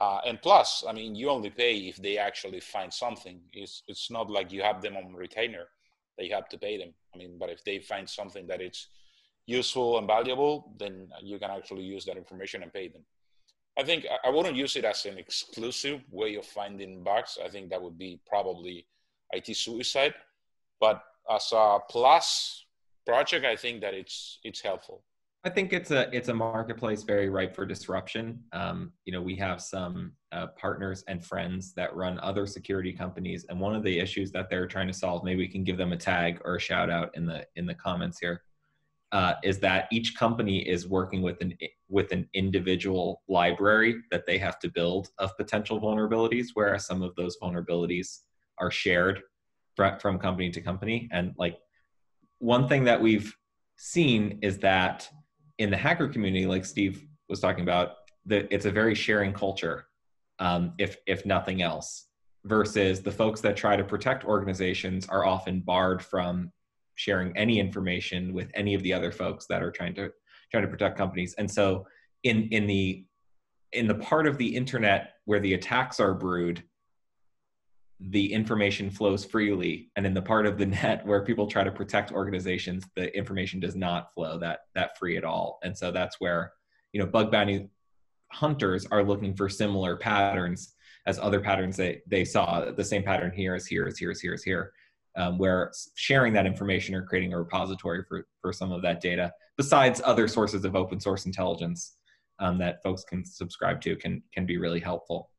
Uh, 0.00 0.20
and 0.26 0.40
plus, 0.40 0.82
I 0.88 0.92
mean, 0.92 1.14
you 1.14 1.28
only 1.28 1.50
pay 1.50 1.76
if 1.76 1.96
they 1.96 2.16
actually 2.16 2.60
find 2.60 2.92
something. 2.92 3.40
It's 3.52 3.82
it's 3.86 4.10
not 4.10 4.30
like 4.30 4.50
you 4.50 4.62
have 4.62 4.80
them 4.80 4.96
on 4.96 5.14
retainer 5.14 5.68
that 6.16 6.26
you 6.26 6.34
have 6.34 6.48
to 6.48 6.58
pay 6.58 6.78
them. 6.78 6.94
I 7.14 7.18
mean, 7.18 7.36
but 7.38 7.50
if 7.50 7.62
they 7.64 7.78
find 7.80 8.08
something 8.08 8.46
that 8.46 8.62
it's 8.62 8.88
useful 9.46 9.98
and 9.98 10.06
valuable, 10.06 10.72
then 10.78 11.08
you 11.22 11.38
can 11.38 11.50
actually 11.50 11.82
use 11.82 12.04
that 12.06 12.16
information 12.16 12.62
and 12.62 12.72
pay 12.72 12.88
them. 12.88 13.04
I 13.78 13.82
think 13.84 14.06
I- 14.24 14.30
wouldn't 14.30 14.56
use 14.56 14.76
it 14.76 14.84
as 14.84 15.06
an 15.06 15.18
exclusive 15.18 16.00
way 16.10 16.34
of 16.36 16.46
finding 16.46 17.02
bugs. 17.02 17.38
I 17.42 17.48
think 17.48 17.70
that 17.70 17.82
would 17.82 17.98
be 17.98 18.20
probably 18.26 18.86
IT 19.32 19.54
suicide. 19.54 20.14
But 20.80 21.02
as 21.28 21.52
a 21.52 21.78
plus 21.88 22.64
project, 23.06 23.44
I 23.44 23.56
think 23.56 23.80
that 23.82 23.94
it's 23.94 24.38
it's 24.44 24.60
helpful. 24.60 25.04
I 25.42 25.48
think 25.48 25.72
it's 25.72 25.90
a 25.90 26.14
it's 26.14 26.28
a 26.28 26.34
marketplace 26.34 27.02
very 27.02 27.30
ripe 27.30 27.54
for 27.54 27.64
disruption. 27.64 28.42
Um, 28.52 28.92
you 29.06 29.12
know, 29.12 29.22
we 29.22 29.36
have 29.36 29.62
some 29.62 30.12
uh, 30.32 30.48
partners 30.48 31.02
and 31.08 31.24
friends 31.24 31.72
that 31.74 31.96
run 31.96 32.20
other 32.20 32.46
security 32.46 32.92
companies, 32.92 33.46
and 33.48 33.58
one 33.58 33.74
of 33.74 33.82
the 33.82 33.98
issues 33.98 34.30
that 34.32 34.50
they're 34.50 34.66
trying 34.66 34.88
to 34.88 34.92
solve, 34.92 35.24
maybe 35.24 35.38
we 35.38 35.48
can 35.48 35.64
give 35.64 35.78
them 35.78 35.92
a 35.92 35.96
tag 35.96 36.42
or 36.44 36.56
a 36.56 36.60
shout 36.60 36.90
out 36.90 37.10
in 37.14 37.24
the 37.24 37.46
in 37.56 37.64
the 37.64 37.74
comments 37.74 38.18
here, 38.18 38.42
uh, 39.12 39.34
is 39.42 39.58
that 39.60 39.88
each 39.90 40.14
company 40.14 40.58
is 40.68 40.86
working 40.86 41.22
with 41.22 41.40
an 41.40 41.54
with 41.88 42.12
an 42.12 42.28
individual 42.34 43.22
library 43.26 44.02
that 44.10 44.26
they 44.26 44.36
have 44.36 44.58
to 44.58 44.68
build 44.68 45.08
of 45.18 45.34
potential 45.38 45.80
vulnerabilities, 45.80 46.48
whereas 46.52 46.84
some 46.84 47.00
of 47.00 47.14
those 47.14 47.38
vulnerabilities 47.42 48.18
are 48.58 48.70
shared 48.70 49.22
fr- 49.74 49.98
from 50.02 50.18
company 50.18 50.50
to 50.50 50.60
company, 50.60 51.08
and 51.12 51.32
like 51.38 51.56
one 52.40 52.68
thing 52.68 52.84
that 52.84 53.00
we've 53.00 53.34
seen 53.76 54.38
is 54.42 54.58
that 54.58 55.08
in 55.60 55.70
the 55.70 55.76
hacker 55.76 56.08
community, 56.08 56.46
like 56.46 56.64
Steve 56.64 57.04
was 57.28 57.38
talking 57.38 57.62
about, 57.62 57.96
that 58.24 58.48
it's 58.50 58.64
a 58.64 58.70
very 58.70 58.94
sharing 58.94 59.32
culture, 59.32 59.86
um, 60.38 60.72
if 60.78 60.96
if 61.06 61.24
nothing 61.24 61.62
else. 61.62 62.06
Versus 62.46 63.02
the 63.02 63.12
folks 63.12 63.42
that 63.42 63.54
try 63.54 63.76
to 63.76 63.84
protect 63.84 64.24
organizations 64.24 65.06
are 65.08 65.26
often 65.26 65.60
barred 65.60 66.02
from 66.02 66.50
sharing 66.94 67.36
any 67.36 67.60
information 67.60 68.32
with 68.32 68.50
any 68.54 68.74
of 68.74 68.82
the 68.82 68.94
other 68.94 69.12
folks 69.12 69.44
that 69.46 69.62
are 69.62 69.70
trying 69.70 69.94
to 69.94 70.10
trying 70.50 70.62
to 70.62 70.68
protect 70.68 70.96
companies. 70.96 71.34
And 71.36 71.48
so, 71.50 71.86
in 72.24 72.48
in 72.48 72.66
the 72.66 73.04
in 73.72 73.86
the 73.86 73.96
part 73.96 74.26
of 74.26 74.38
the 74.38 74.56
internet 74.56 75.12
where 75.26 75.40
the 75.40 75.52
attacks 75.52 76.00
are 76.00 76.14
brewed, 76.14 76.62
the 78.08 78.32
information 78.32 78.90
flows 78.90 79.24
freely 79.24 79.90
and 79.96 80.06
in 80.06 80.14
the 80.14 80.22
part 80.22 80.46
of 80.46 80.56
the 80.56 80.66
net 80.82 81.04
where 81.06 81.22
people 81.22 81.46
try 81.46 81.62
to 81.62 81.70
protect 81.70 82.12
organizations 82.12 82.84
the 82.96 83.14
information 83.16 83.60
does 83.60 83.76
not 83.76 84.12
flow 84.14 84.38
that 84.38 84.60
that 84.74 84.98
free 84.98 85.16
at 85.16 85.24
all. 85.24 85.58
And 85.62 85.76
so 85.76 85.90
that's 85.90 86.20
where 86.20 86.52
you 86.92 87.00
know 87.00 87.06
bug 87.06 87.30
bounty 87.30 87.68
hunters 88.32 88.86
are 88.86 89.04
looking 89.04 89.34
for 89.34 89.48
similar 89.48 89.96
patterns 89.96 90.74
as 91.06 91.18
other 91.18 91.40
patterns 91.40 91.76
they 91.76 92.00
they 92.06 92.24
saw. 92.24 92.70
The 92.70 92.84
same 92.84 93.02
pattern 93.02 93.32
here 93.32 93.54
is 93.54 93.66
here 93.66 93.86
is 93.86 93.98
here 93.98 94.10
is 94.10 94.20
here 94.20 94.34
is 94.34 94.42
here 94.42 94.72
um, 95.16 95.38
where 95.38 95.70
sharing 95.94 96.32
that 96.32 96.46
information 96.46 96.94
or 96.94 97.02
creating 97.02 97.32
a 97.32 97.38
repository 97.38 98.02
for 98.08 98.26
for 98.40 98.52
some 98.52 98.72
of 98.72 98.82
that 98.82 99.00
data 99.00 99.32
besides 99.56 100.00
other 100.04 100.26
sources 100.26 100.64
of 100.64 100.74
open 100.74 101.00
source 101.00 101.26
intelligence 101.26 101.96
um, 102.38 102.56
that 102.58 102.82
folks 102.82 103.04
can 103.04 103.24
subscribe 103.24 103.80
to 103.82 103.96
can 103.96 104.22
can 104.32 104.46
be 104.46 104.56
really 104.56 104.80
helpful 104.80 105.30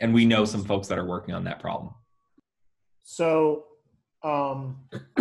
and 0.00 0.14
we 0.14 0.24
know 0.24 0.44
some 0.44 0.64
folks 0.64 0.88
that 0.88 0.98
are 0.98 1.06
working 1.06 1.34
on 1.34 1.44
that 1.44 1.60
problem. 1.60 1.94
So, 3.02 3.64
um, 4.22 4.78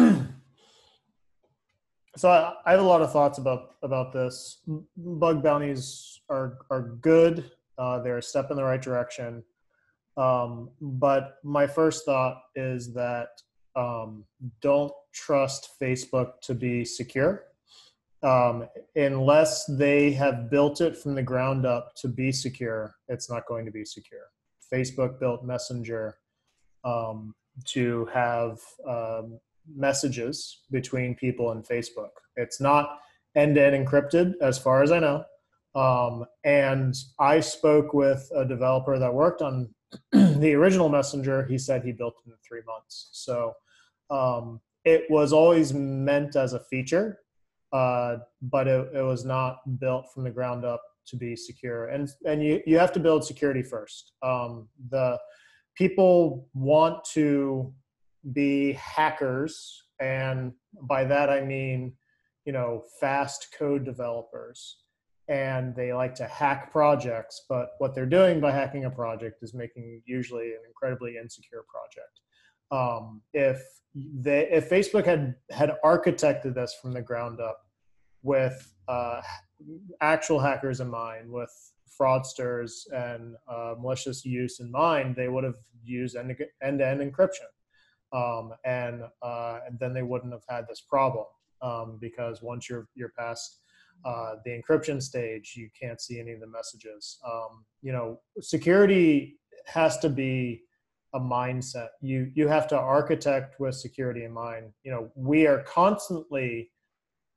so 2.17 2.29
I, 2.29 2.53
I 2.65 2.71
have 2.71 2.79
a 2.79 2.83
lot 2.83 3.01
of 3.01 3.11
thoughts 3.11 3.37
about 3.37 3.75
about 3.83 4.13
this. 4.13 4.59
Bug 4.97 5.43
bounties 5.43 6.21
are 6.29 6.59
are 6.69 6.81
good. 7.01 7.51
Uh, 7.77 7.99
they're 7.99 8.17
a 8.17 8.23
step 8.23 8.49
in 8.51 8.57
the 8.57 8.63
right 8.63 8.81
direction. 8.81 9.43
Um, 10.17 10.71
but 10.81 11.35
my 11.43 11.67
first 11.67 12.05
thought 12.05 12.41
is 12.55 12.93
that 12.93 13.29
um, 13.75 14.25
don't 14.61 14.91
trust 15.13 15.75
Facebook 15.79 16.41
to 16.41 16.55
be 16.55 16.83
secure 16.83 17.43
um, 18.23 18.67
unless 18.95 19.65
they 19.65 20.11
have 20.11 20.49
built 20.49 20.81
it 20.81 20.97
from 20.97 21.13
the 21.13 21.21
ground 21.21 21.65
up 21.65 21.93
to 21.97 22.07
be 22.07 22.31
secure. 22.31 22.95
It's 23.07 23.29
not 23.29 23.45
going 23.45 23.65
to 23.65 23.71
be 23.71 23.85
secure. 23.85 24.25
Facebook 24.73 25.19
built 25.19 25.43
Messenger 25.43 26.17
um, 26.83 27.33
to 27.65 28.05
have 28.13 28.59
um, 28.87 29.39
messages 29.75 30.61
between 30.71 31.15
people 31.15 31.51
and 31.51 31.65
Facebook. 31.65 32.09
It's 32.35 32.61
not 32.61 32.99
end 33.35 33.55
to 33.55 33.65
end 33.65 33.87
encrypted, 33.87 34.33
as 34.41 34.57
far 34.57 34.83
as 34.83 34.91
I 34.91 34.99
know. 34.99 35.23
Um, 35.75 36.25
and 36.43 36.95
I 37.19 37.39
spoke 37.39 37.93
with 37.93 38.29
a 38.35 38.45
developer 38.45 38.97
that 38.97 39.13
worked 39.13 39.41
on 39.41 39.69
the 40.11 40.53
original 40.53 40.89
Messenger. 40.89 41.45
He 41.45 41.57
said 41.57 41.83
he 41.83 41.91
built 41.91 42.15
it 42.25 42.29
in 42.29 42.35
three 42.47 42.61
months. 42.65 43.09
So 43.11 43.53
um, 44.09 44.59
it 44.85 45.05
was 45.09 45.33
always 45.33 45.73
meant 45.73 46.35
as 46.35 46.53
a 46.53 46.59
feature, 46.59 47.19
uh, 47.73 48.17
but 48.41 48.67
it, 48.67 48.89
it 48.95 49.03
was 49.03 49.25
not 49.25 49.79
built 49.79 50.11
from 50.13 50.23
the 50.23 50.31
ground 50.31 50.65
up 50.65 50.81
to 51.07 51.15
be 51.15 51.35
secure 51.35 51.87
and 51.87 52.09
and 52.25 52.43
you, 52.43 52.61
you 52.65 52.77
have 52.77 52.91
to 52.91 52.99
build 52.99 53.23
security 53.23 53.63
first 53.63 54.13
um, 54.23 54.67
the 54.89 55.17
people 55.77 56.47
want 56.53 57.03
to 57.13 57.73
be 58.33 58.73
hackers, 58.73 59.83
and 59.99 60.51
by 60.83 61.05
that 61.05 61.29
I 61.29 61.41
mean, 61.41 61.93
you 62.45 62.53
know, 62.53 62.83
fast 62.99 63.47
code 63.57 63.85
developers. 63.85 64.79
And 65.29 65.75
they 65.75 65.91
like 65.91 66.15
to 66.15 66.25
hack 66.25 66.71
projects, 66.71 67.43
but 67.49 67.71
what 67.79 67.93
they're 67.93 68.05
doing 68.05 68.39
by 68.39 68.51
hacking 68.51 68.85
a 68.85 68.89
project 68.89 69.39
is 69.41 69.53
making 69.53 70.01
usually 70.05 70.51
an 70.51 70.61
incredibly 70.65 71.17
insecure 71.21 71.65
project. 71.67 72.21
Um, 72.71 73.21
if 73.33 73.61
they, 73.93 74.49
if 74.49 74.69
Facebook 74.69 75.05
had 75.05 75.35
had 75.51 75.75
architected 75.83 76.55
this 76.55 76.77
from 76.81 76.93
the 76.93 77.01
ground 77.01 77.41
up 77.41 77.59
with 78.23 78.73
uh, 78.87 79.19
actual 80.01 80.39
hackers 80.39 80.79
in 80.79 80.89
mind, 80.89 81.31
with 81.31 81.51
fraudsters 81.99 82.91
and 82.93 83.35
uh, 83.47 83.75
malicious 83.79 84.25
use 84.25 84.59
in 84.59 84.71
mind, 84.71 85.15
they 85.15 85.29
would 85.29 85.43
have 85.43 85.57
used 85.83 86.15
end-to-end 86.15 86.81
encryption, 86.81 87.49
um, 88.13 88.53
and, 88.65 89.03
uh, 89.21 89.59
and 89.67 89.79
then 89.79 89.93
they 89.93 90.03
wouldn't 90.03 90.33
have 90.33 90.43
had 90.47 90.65
this 90.67 90.81
problem 90.81 91.25
um, 91.61 91.97
because 91.99 92.41
once 92.41 92.69
you're 92.69 92.87
you're 92.95 93.13
past 93.17 93.61
uh, 94.05 94.35
the 94.45 94.51
encryption 94.51 95.01
stage, 95.01 95.53
you 95.55 95.69
can't 95.79 95.99
see 95.99 96.19
any 96.19 96.31
of 96.31 96.39
the 96.39 96.47
messages. 96.47 97.19
Um, 97.25 97.65
you 97.81 97.91
know, 97.91 98.19
security 98.41 99.39
has 99.65 99.97
to 99.99 100.09
be 100.09 100.63
a 101.13 101.19
mindset. 101.19 101.89
You 102.01 102.31
you 102.35 102.47
have 102.47 102.67
to 102.69 102.77
architect 102.77 103.59
with 103.59 103.75
security 103.75 104.23
in 104.23 104.31
mind. 104.31 104.71
You 104.83 104.91
know, 104.91 105.11
we 105.15 105.47
are 105.47 105.63
constantly 105.63 106.71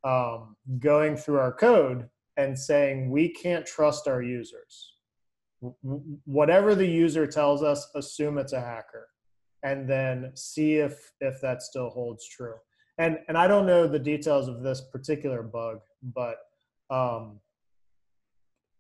um, 0.05 0.57
going 0.79 1.17
through 1.17 1.39
our 1.39 1.53
code 1.53 2.09
and 2.37 2.59
saying 2.59 3.11
we 3.11 3.29
can't 3.29 3.67
trust 3.67 4.09
our 4.09 4.23
users. 4.23 4.95
Whatever 6.25 6.75
the 6.75 6.87
user 6.87 7.27
tells 7.27 7.63
us, 7.63 7.87
assume 7.95 8.39
it's 8.39 8.55
a 8.55 8.61
hacker, 8.61 9.09
and 9.63 9.89
then 9.89 10.33
see 10.35 10.77
if 10.77 11.13
if 11.21 11.41
that 11.43 11.63
still 11.63 11.91
holds 11.91 12.27
true. 12.27 12.55
And 12.97 13.19
and 13.29 13.37
I 13.37 13.47
don't 13.47 13.67
know 13.67 13.87
the 13.87 13.99
details 13.99 14.49
of 14.49 14.63
this 14.63 14.81
particular 14.91 15.43
bug, 15.43 15.81
but 16.03 16.37
um, 16.89 17.41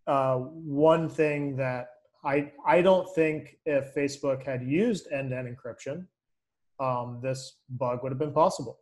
uh, 0.06 0.36
one 0.36 1.08
thing 1.08 1.56
that 1.56 1.88
I 2.24 2.50
I 2.66 2.80
don't 2.80 3.08
think 3.14 3.58
if 3.66 3.94
Facebook 3.94 4.42
had 4.42 4.62
used 4.62 5.12
end-to-end 5.12 5.54
encryption, 5.54 6.06
um, 6.78 7.20
this 7.22 7.58
bug 7.68 8.02
would 8.02 8.12
have 8.12 8.18
been 8.18 8.32
possible 8.32 8.80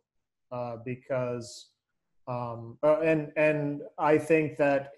uh, 0.51 0.77
because 0.85 1.71
um, 2.29 2.77
uh, 2.83 2.99
and 2.99 3.31
and 3.37 3.81
I 3.97 4.19
think 4.19 4.55
that 4.57 4.91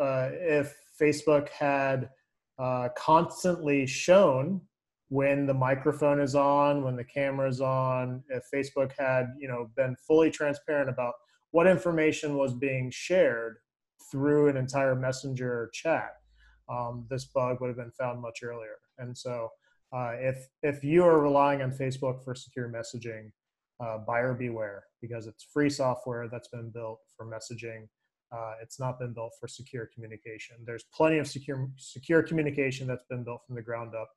uh, 0.00 0.30
if 0.32 0.74
Facebook 1.00 1.50
had 1.50 2.08
uh, 2.58 2.88
constantly 2.96 3.86
shown 3.86 4.62
when 5.10 5.46
the 5.46 5.54
microphone 5.54 6.18
is 6.20 6.34
on, 6.34 6.82
when 6.82 6.96
the 6.96 7.04
camera 7.04 7.48
is 7.48 7.60
on, 7.60 8.22
if 8.30 8.44
Facebook 8.52 8.92
had 8.98 9.26
you 9.38 9.48
know 9.48 9.70
been 9.76 9.96
fully 10.06 10.30
transparent 10.30 10.88
about 10.88 11.12
what 11.50 11.66
information 11.66 12.38
was 12.38 12.54
being 12.54 12.90
shared 12.90 13.56
through 14.10 14.48
an 14.48 14.56
entire 14.56 14.94
messenger 14.94 15.70
chat, 15.74 16.12
um, 16.70 17.06
this 17.10 17.26
bug 17.26 17.60
would 17.60 17.68
have 17.68 17.76
been 17.76 17.92
found 17.98 18.22
much 18.22 18.40
earlier. 18.42 18.78
And 18.96 19.16
so, 19.16 19.50
uh, 19.94 20.12
if 20.18 20.38
if 20.62 20.82
you 20.82 21.04
are 21.04 21.20
relying 21.20 21.60
on 21.60 21.70
Facebook 21.70 22.24
for 22.24 22.34
secure 22.34 22.70
messaging, 22.70 23.30
uh, 23.80 23.98
buyer 23.98 24.34
beware 24.34 24.84
because 25.00 25.26
it's 25.26 25.44
free 25.52 25.70
software 25.70 26.28
that's 26.30 26.48
been 26.48 26.70
built 26.70 27.00
for 27.16 27.26
messaging. 27.26 27.86
Uh, 28.32 28.52
it's 28.62 28.78
not 28.78 28.98
been 28.98 29.12
built 29.12 29.32
for 29.40 29.48
secure 29.48 29.88
communication. 29.94 30.56
There's 30.64 30.84
plenty 30.92 31.18
of 31.18 31.26
secure 31.26 31.68
secure 31.76 32.22
communication 32.22 32.86
that's 32.86 33.04
been 33.08 33.24
built 33.24 33.40
from 33.46 33.56
the 33.56 33.62
ground 33.62 33.92
up, 33.94 34.10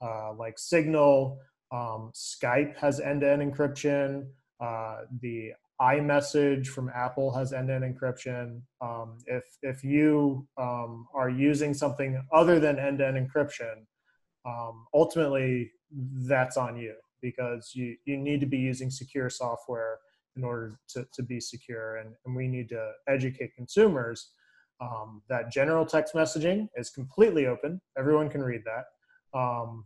uh, 0.00 0.34
like 0.34 0.58
Signal. 0.58 1.38
Um, 1.70 2.12
Skype 2.14 2.76
has 2.78 2.98
end-to-end 2.98 3.42
encryption. 3.42 4.28
Uh, 4.58 5.00
the 5.20 5.52
iMessage 5.82 6.68
from 6.68 6.90
Apple 6.94 7.30
has 7.34 7.52
end-to-end 7.52 7.84
encryption. 7.84 8.62
Um, 8.80 9.18
if 9.26 9.44
if 9.62 9.84
you 9.84 10.46
um, 10.56 11.06
are 11.14 11.28
using 11.28 11.74
something 11.74 12.22
other 12.32 12.58
than 12.58 12.78
end-to-end 12.78 13.28
encryption, 13.28 13.84
um, 14.46 14.86
ultimately 14.94 15.72
that's 16.26 16.56
on 16.56 16.78
you 16.78 16.94
because 17.20 17.72
you 17.74 17.96
you 18.04 18.16
need 18.16 18.40
to 18.40 18.46
be 18.46 18.58
using 18.58 18.90
secure 18.90 19.30
software 19.30 19.98
in 20.36 20.44
order 20.44 20.78
to, 20.88 21.04
to 21.12 21.22
be 21.22 21.40
secure, 21.40 21.96
and, 21.96 22.14
and 22.24 22.36
we 22.36 22.46
need 22.46 22.68
to 22.68 22.92
educate 23.08 23.54
consumers 23.56 24.30
um, 24.80 25.22
that 25.28 25.50
general 25.50 25.84
text 25.84 26.14
messaging 26.14 26.68
is 26.76 26.90
completely 26.90 27.46
open. 27.46 27.80
Everyone 27.98 28.28
can 28.28 28.42
read 28.42 28.62
that. 28.64 29.38
Um, 29.38 29.84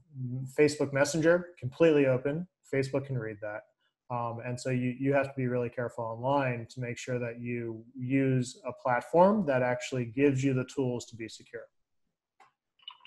Facebook 0.58 0.92
Messenger 0.92 1.48
completely 1.58 2.06
open. 2.06 2.46
Facebook 2.72 3.06
can 3.06 3.18
read 3.18 3.38
that. 3.40 3.62
Um, 4.14 4.40
and 4.44 4.60
so 4.60 4.68
you, 4.68 4.94
you 4.98 5.14
have 5.14 5.28
to 5.28 5.34
be 5.36 5.46
really 5.46 5.70
careful 5.70 6.04
online 6.04 6.66
to 6.70 6.80
make 6.80 6.98
sure 6.98 7.18
that 7.18 7.40
you 7.40 7.82
use 7.96 8.60
a 8.66 8.72
platform 8.82 9.46
that 9.46 9.62
actually 9.62 10.04
gives 10.04 10.44
you 10.44 10.52
the 10.52 10.64
tools 10.64 11.06
to 11.06 11.16
be 11.16 11.28
secure. 11.28 11.62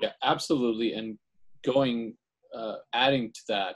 Yeah, 0.01 0.13
absolutely. 0.23 0.93
And 0.93 1.19
going, 1.63 2.15
uh, 2.55 2.77
adding 2.93 3.31
to 3.31 3.41
that, 3.49 3.75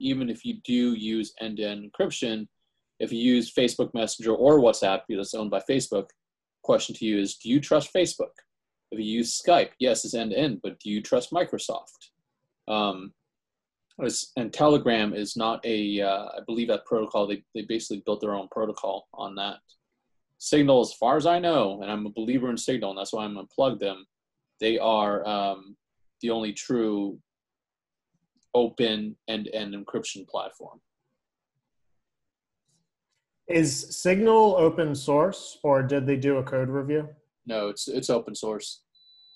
even 0.00 0.28
if 0.30 0.44
you 0.44 0.54
do 0.64 0.94
use 0.94 1.34
end-to-end 1.40 1.90
encryption, 1.90 2.46
if 3.00 3.12
you 3.12 3.18
use 3.18 3.52
Facebook 3.52 3.92
Messenger 3.94 4.34
or 4.34 4.60
WhatsApp 4.60 5.02
that's 5.08 5.34
owned 5.34 5.50
by 5.50 5.62
Facebook, 5.68 6.06
question 6.62 6.94
to 6.96 7.04
you 7.04 7.18
is, 7.18 7.36
do 7.36 7.48
you 7.48 7.60
trust 7.60 7.94
Facebook? 7.94 8.34
If 8.90 8.98
you 8.98 9.04
use 9.04 9.40
Skype, 9.40 9.70
yes, 9.78 10.04
it's 10.04 10.14
end-to-end, 10.14 10.60
but 10.62 10.78
do 10.80 10.90
you 10.90 11.02
trust 11.02 11.32
Microsoft? 11.32 12.10
Um, 12.66 13.12
and 14.36 14.52
Telegram 14.52 15.12
is 15.12 15.36
not 15.36 15.64
a, 15.64 16.00
uh, 16.00 16.26
I 16.26 16.38
believe 16.46 16.68
that 16.68 16.86
protocol, 16.86 17.26
they, 17.26 17.42
they 17.54 17.62
basically 17.62 18.02
built 18.06 18.20
their 18.20 18.34
own 18.34 18.48
protocol 18.50 19.08
on 19.12 19.34
that. 19.36 19.56
Signal, 20.38 20.80
as 20.80 20.92
far 20.92 21.16
as 21.16 21.26
I 21.26 21.40
know, 21.40 21.82
and 21.82 21.90
I'm 21.90 22.06
a 22.06 22.10
believer 22.10 22.48
in 22.48 22.56
Signal, 22.56 22.90
and 22.90 22.98
that's 22.98 23.12
why 23.12 23.24
I'm 23.24 23.34
going 23.34 23.46
to 23.46 23.54
plug 23.54 23.80
them, 23.80 24.06
they 24.60 24.78
are 24.78 25.26
um, 25.26 25.76
the 26.20 26.30
only 26.30 26.52
true 26.52 27.18
open 28.58 29.16
end-to-end 29.28 29.74
encryption 29.74 30.26
platform. 30.26 30.80
Is 33.48 33.70
Signal 34.04 34.56
open 34.58 34.94
source 34.94 35.58
or 35.62 35.82
did 35.82 36.06
they 36.06 36.16
do 36.16 36.36
a 36.38 36.42
code 36.42 36.68
review? 36.68 37.08
No, 37.46 37.68
it's 37.68 37.88
it's 37.88 38.10
open 38.10 38.34
source. 38.34 38.82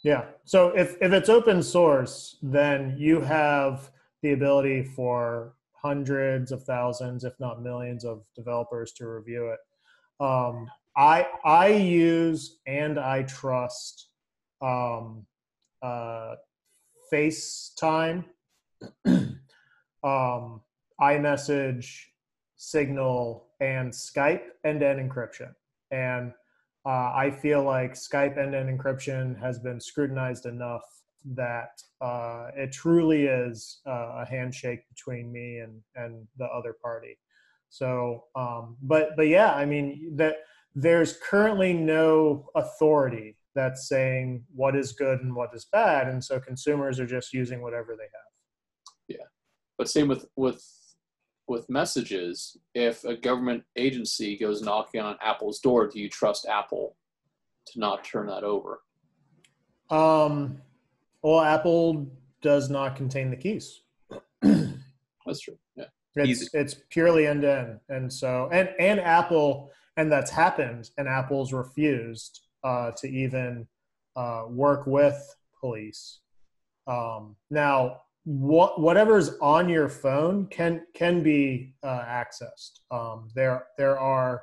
Yeah. 0.04 0.24
So 0.44 0.58
if, 0.82 0.96
if 1.00 1.12
it's 1.12 1.28
open 1.28 1.62
source, 1.62 2.36
then 2.42 2.96
you 2.98 3.20
have 3.20 3.90
the 4.22 4.32
ability 4.32 4.82
for 4.82 5.54
hundreds 5.82 6.52
of 6.52 6.64
thousands, 6.64 7.24
if 7.24 7.34
not 7.38 7.62
millions, 7.62 8.04
of 8.04 8.22
developers 8.36 8.92
to 8.94 9.06
review 9.06 9.54
it. 9.54 9.60
Um, 10.22 10.68
I 10.96 11.26
I 11.44 11.68
use 11.68 12.58
and 12.66 12.98
I 12.98 13.22
trust 13.22 14.08
um, 14.60 15.24
uh, 15.82 16.34
FaceTime, 17.12 18.24
um, 20.04 20.60
iMessage, 21.00 21.96
Signal, 22.56 23.48
and 23.60 23.92
Skype 23.92 24.42
end-to-end 24.64 25.10
encryption. 25.10 25.52
And 25.90 26.32
uh, 26.84 27.12
I 27.14 27.30
feel 27.30 27.62
like 27.62 27.94
Skype 27.94 28.38
end-to-end 28.38 28.78
encryption 28.78 29.38
has 29.40 29.58
been 29.58 29.80
scrutinized 29.80 30.46
enough 30.46 30.82
that 31.24 31.80
uh, 32.00 32.48
it 32.56 32.72
truly 32.72 33.26
is 33.26 33.80
uh, 33.86 34.22
a 34.22 34.26
handshake 34.28 34.88
between 34.88 35.32
me 35.32 35.58
and 35.58 35.80
and 35.94 36.26
the 36.38 36.46
other 36.46 36.74
party. 36.82 37.18
So, 37.68 38.24
um, 38.34 38.76
but 38.82 39.10
but 39.16 39.28
yeah, 39.28 39.52
I 39.52 39.64
mean 39.64 40.16
that 40.16 40.36
there's 40.74 41.18
currently 41.18 41.72
no 41.72 42.48
authority 42.54 43.36
that's 43.54 43.88
saying 43.88 44.44
what 44.54 44.74
is 44.74 44.92
good 44.92 45.20
and 45.20 45.34
what 45.34 45.50
is 45.54 45.66
bad, 45.66 46.08
and 46.08 46.22
so 46.22 46.40
consumers 46.40 46.98
are 46.98 47.06
just 47.06 47.32
using 47.32 47.62
whatever 47.62 47.94
they 47.96 48.04
have. 48.04 48.31
Yeah, 49.82 49.84
but 49.84 49.90
same 49.90 50.08
with 50.08 50.26
with 50.36 50.64
with 51.48 51.68
messages. 51.68 52.56
If 52.74 53.04
a 53.04 53.16
government 53.16 53.64
agency 53.76 54.38
goes 54.38 54.62
knocking 54.62 55.00
on 55.00 55.16
Apple's 55.20 55.58
door, 55.58 55.88
do 55.88 55.98
you 55.98 56.08
trust 56.08 56.46
Apple 56.46 56.96
to 57.66 57.80
not 57.80 58.04
turn 58.04 58.26
that 58.28 58.44
over? 58.44 58.80
Um, 59.90 60.62
well, 61.22 61.40
Apple 61.40 62.06
does 62.40 62.70
not 62.70 62.96
contain 62.96 63.30
the 63.30 63.36
keys. 63.36 63.80
That's 64.42 65.40
true. 65.40 65.58
Yeah. 65.76 65.84
It's 66.14 66.54
it's 66.54 66.76
purely 66.90 67.26
end 67.26 67.42
to 67.42 67.58
end, 67.58 67.80
and 67.88 68.12
so 68.12 68.48
and 68.52 68.68
and 68.78 69.00
Apple 69.00 69.70
and 69.96 70.12
that's 70.12 70.30
happened, 70.30 70.90
and 70.98 71.08
Apple's 71.08 71.52
refused 71.52 72.42
uh, 72.64 72.92
to 72.98 73.08
even 73.08 73.66
uh, 74.14 74.44
work 74.48 74.86
with 74.86 75.16
police. 75.60 76.20
Um, 76.86 77.36
now, 77.50 78.02
what 78.24 78.80
whatever's 78.80 79.36
on 79.40 79.68
your 79.68 79.88
phone 79.88 80.46
can 80.46 80.82
can 80.94 81.22
be 81.22 81.74
uh, 81.82 82.04
accessed. 82.04 82.80
Um, 82.90 83.28
there 83.34 83.66
there 83.76 83.98
are 83.98 84.42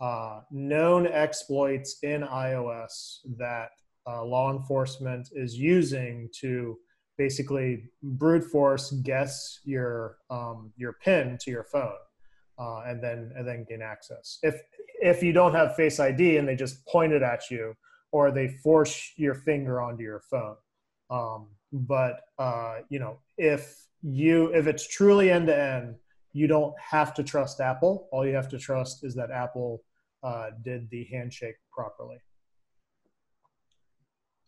uh, 0.00 0.40
known 0.50 1.06
exploits 1.06 1.98
in 2.02 2.22
iOS 2.22 3.18
that 3.36 3.70
uh, 4.06 4.24
law 4.24 4.50
enforcement 4.50 5.28
is 5.32 5.54
using 5.54 6.28
to 6.40 6.78
basically 7.18 7.84
brute 8.02 8.44
force 8.44 8.92
guess 9.02 9.60
your 9.64 10.16
um, 10.30 10.72
your 10.76 10.94
pin 11.04 11.36
to 11.42 11.50
your 11.50 11.64
phone, 11.64 11.92
uh, 12.58 12.82
and 12.86 13.02
then 13.02 13.32
and 13.36 13.46
then 13.46 13.66
gain 13.68 13.82
access. 13.82 14.38
If 14.42 14.62
if 15.02 15.22
you 15.22 15.32
don't 15.32 15.54
have 15.54 15.76
Face 15.76 16.00
ID 16.00 16.38
and 16.38 16.48
they 16.48 16.56
just 16.56 16.86
point 16.86 17.12
it 17.12 17.22
at 17.22 17.50
you, 17.50 17.74
or 18.12 18.30
they 18.30 18.48
force 18.48 19.12
your 19.16 19.34
finger 19.34 19.82
onto 19.82 20.02
your 20.02 20.22
phone. 20.30 20.56
Um, 21.10 21.48
but 21.72 22.20
uh, 22.38 22.78
you 22.88 22.98
know, 22.98 23.18
if 23.38 23.86
you 24.02 24.46
if 24.54 24.66
it's 24.66 24.86
truly 24.86 25.30
end 25.30 25.46
to 25.48 25.58
end, 25.58 25.96
you 26.32 26.46
don't 26.46 26.74
have 26.78 27.14
to 27.14 27.22
trust 27.22 27.60
Apple. 27.60 28.08
All 28.12 28.26
you 28.26 28.34
have 28.34 28.48
to 28.50 28.58
trust 28.58 29.04
is 29.04 29.14
that 29.14 29.30
Apple 29.30 29.82
uh, 30.22 30.50
did 30.62 30.88
the 30.90 31.04
handshake 31.04 31.56
properly. 31.72 32.18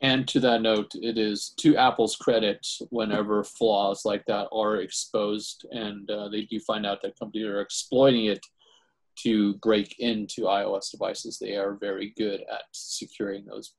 And 0.01 0.27
to 0.29 0.41
that 0.41 0.63
note, 0.63 0.91
it 0.95 1.17
is 1.17 1.55
to 1.59 1.77
Apple's 1.77 2.17
credit 2.17 2.67
whenever 2.91 3.45
flaws 3.45 4.05
like 4.05 4.27
that 4.27 4.49
are 4.53 4.77
exposed 4.77 5.65
and 5.71 6.11
uh, 6.11 6.29
they 6.29 6.43
do 6.43 6.59
find 6.59 6.85
out 6.85 7.03
that 7.03 7.17
companies 7.19 7.47
are 7.47 7.61
exploiting 7.61 8.25
it 8.25 8.45
to 9.21 9.55
break 9.55 9.95
into 10.01 10.43
iOS 10.43 10.91
devices. 10.91 11.39
They 11.39 11.55
are 11.55 11.75
very 11.75 12.13
good 12.17 12.41
at 12.41 12.63
securing 12.73 13.45
those 13.47 13.75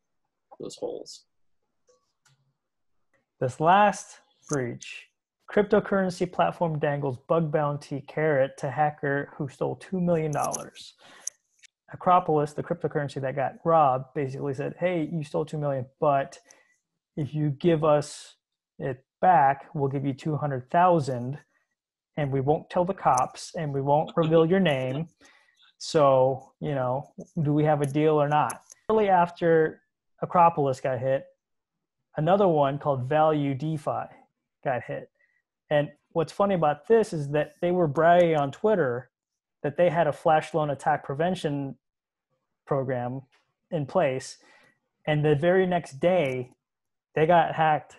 those 0.59 0.75
holes. 0.75 1.25
This 3.39 3.59
last 3.59 4.19
breach, 4.49 5.07
cryptocurrency 5.51 6.31
platform 6.31 6.79
dangles 6.79 7.17
bug 7.27 7.51
bounty 7.51 8.01
carrot 8.07 8.57
to 8.57 8.69
hacker 8.69 9.33
who 9.37 9.47
stole 9.49 9.77
$2 9.77 10.01
million. 10.01 10.31
Akropolis, 11.95 12.55
the 12.55 12.63
cryptocurrency 12.63 13.21
that 13.21 13.35
got 13.35 13.55
robbed, 13.63 14.13
basically 14.15 14.53
said, 14.53 14.75
"Hey, 14.79 15.09
you 15.11 15.23
stole 15.23 15.45
two 15.45 15.57
million, 15.57 15.85
but 15.99 16.39
if 17.15 17.33
you 17.33 17.51
give 17.51 17.83
us 17.83 18.35
it 18.79 19.03
back, 19.21 19.67
we'll 19.73 19.89
give 19.89 20.05
you 20.05 20.13
two 20.13 20.35
hundred 20.35 20.69
thousand, 20.71 21.37
and 22.17 22.31
we 22.31 22.41
won't 22.41 22.69
tell 22.69 22.85
the 22.85 22.93
cops, 22.93 23.53
and 23.55 23.73
we 23.73 23.81
won't 23.81 24.11
reveal 24.15 24.45
your 24.45 24.59
name. 24.59 25.07
So, 25.77 26.53
you 26.59 26.73
know, 26.73 27.11
do 27.41 27.53
we 27.53 27.63
have 27.65 27.81
a 27.81 27.85
deal 27.85 28.15
or 28.15 28.27
not?" 28.27 28.61
Shortly 28.89 29.09
after 29.09 29.81
Akropolis 30.23 30.81
got 30.81 30.99
hit, 30.99 31.25
another 32.17 32.47
one 32.47 32.77
called 32.79 33.09
Value 33.09 33.53
DeFi 33.53 34.05
got 34.63 34.83
hit, 34.85 35.09
and 35.69 35.89
what's 36.11 36.31
funny 36.31 36.55
about 36.55 36.87
this 36.87 37.13
is 37.13 37.29
that 37.29 37.55
they 37.61 37.71
were 37.71 37.87
bragging 37.87 38.37
on 38.37 38.51
Twitter 38.51 39.09
that 39.63 39.77
they 39.77 39.89
had 39.89 40.07
a 40.07 40.13
flash 40.13 40.53
loan 40.53 40.69
attack 40.69 41.03
prevention 41.03 41.75
program 42.65 43.21
in 43.71 43.85
place. 43.85 44.37
And 45.07 45.23
the 45.25 45.35
very 45.35 45.65
next 45.65 45.99
day, 45.99 46.51
they 47.15 47.25
got 47.25 47.55
hacked 47.55 47.97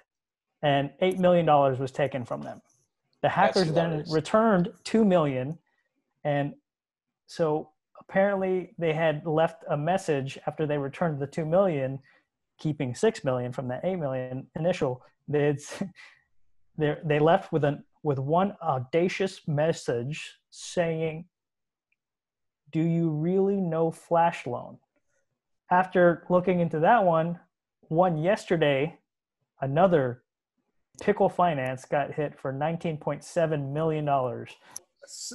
and 0.63 0.91
$8 1.03 1.19
million 1.19 1.47
was 1.47 1.91
taken 1.91 2.25
from 2.25 2.43
them. 2.43 2.63
The 3.23 3.29
hackers 3.29 3.73
then 3.73 4.05
returned 4.11 4.73
2 4.85 5.05
million. 5.05 5.59
And 6.25 6.55
so 7.27 7.71
apparently 8.01 8.75
they 8.79 8.93
had 8.93 9.27
left 9.27 9.65
a 9.69 9.77
message 9.77 10.39
after 10.47 10.67
they 10.67 10.79
returned 10.79 11.21
the 11.21 11.27
2 11.27 11.45
million, 11.45 11.99
keeping 12.59 12.95
6 12.95 13.25
million 13.25 13.53
from 13.53 13.69
the 13.69 13.81
8 13.83 13.97
million 13.97 14.47
initial. 14.57 15.03
They, 16.77 16.97
they 17.05 17.21
left 17.21 17.53
with, 17.53 17.63
an, 17.63 17.85
with 18.03 18.19
one 18.19 18.57
audacious 18.61 19.47
message 19.47 20.41
saying, 20.51 21.27
do 22.73 22.81
you 22.81 23.11
really 23.11 23.61
know 23.61 23.93
Flash 23.93 24.45
Loan? 24.45 24.79
After 25.71 26.27
looking 26.29 26.59
into 26.59 26.81
that 26.81 27.05
one, 27.05 27.39
one 27.83 28.19
yesterday, 28.19 28.99
another 29.61 30.25
Pickle 31.01 31.29
Finance 31.29 31.85
got 31.85 32.13
hit 32.13 32.39
for 32.39 32.53
$19.7 32.53 33.73
million. 33.73 34.47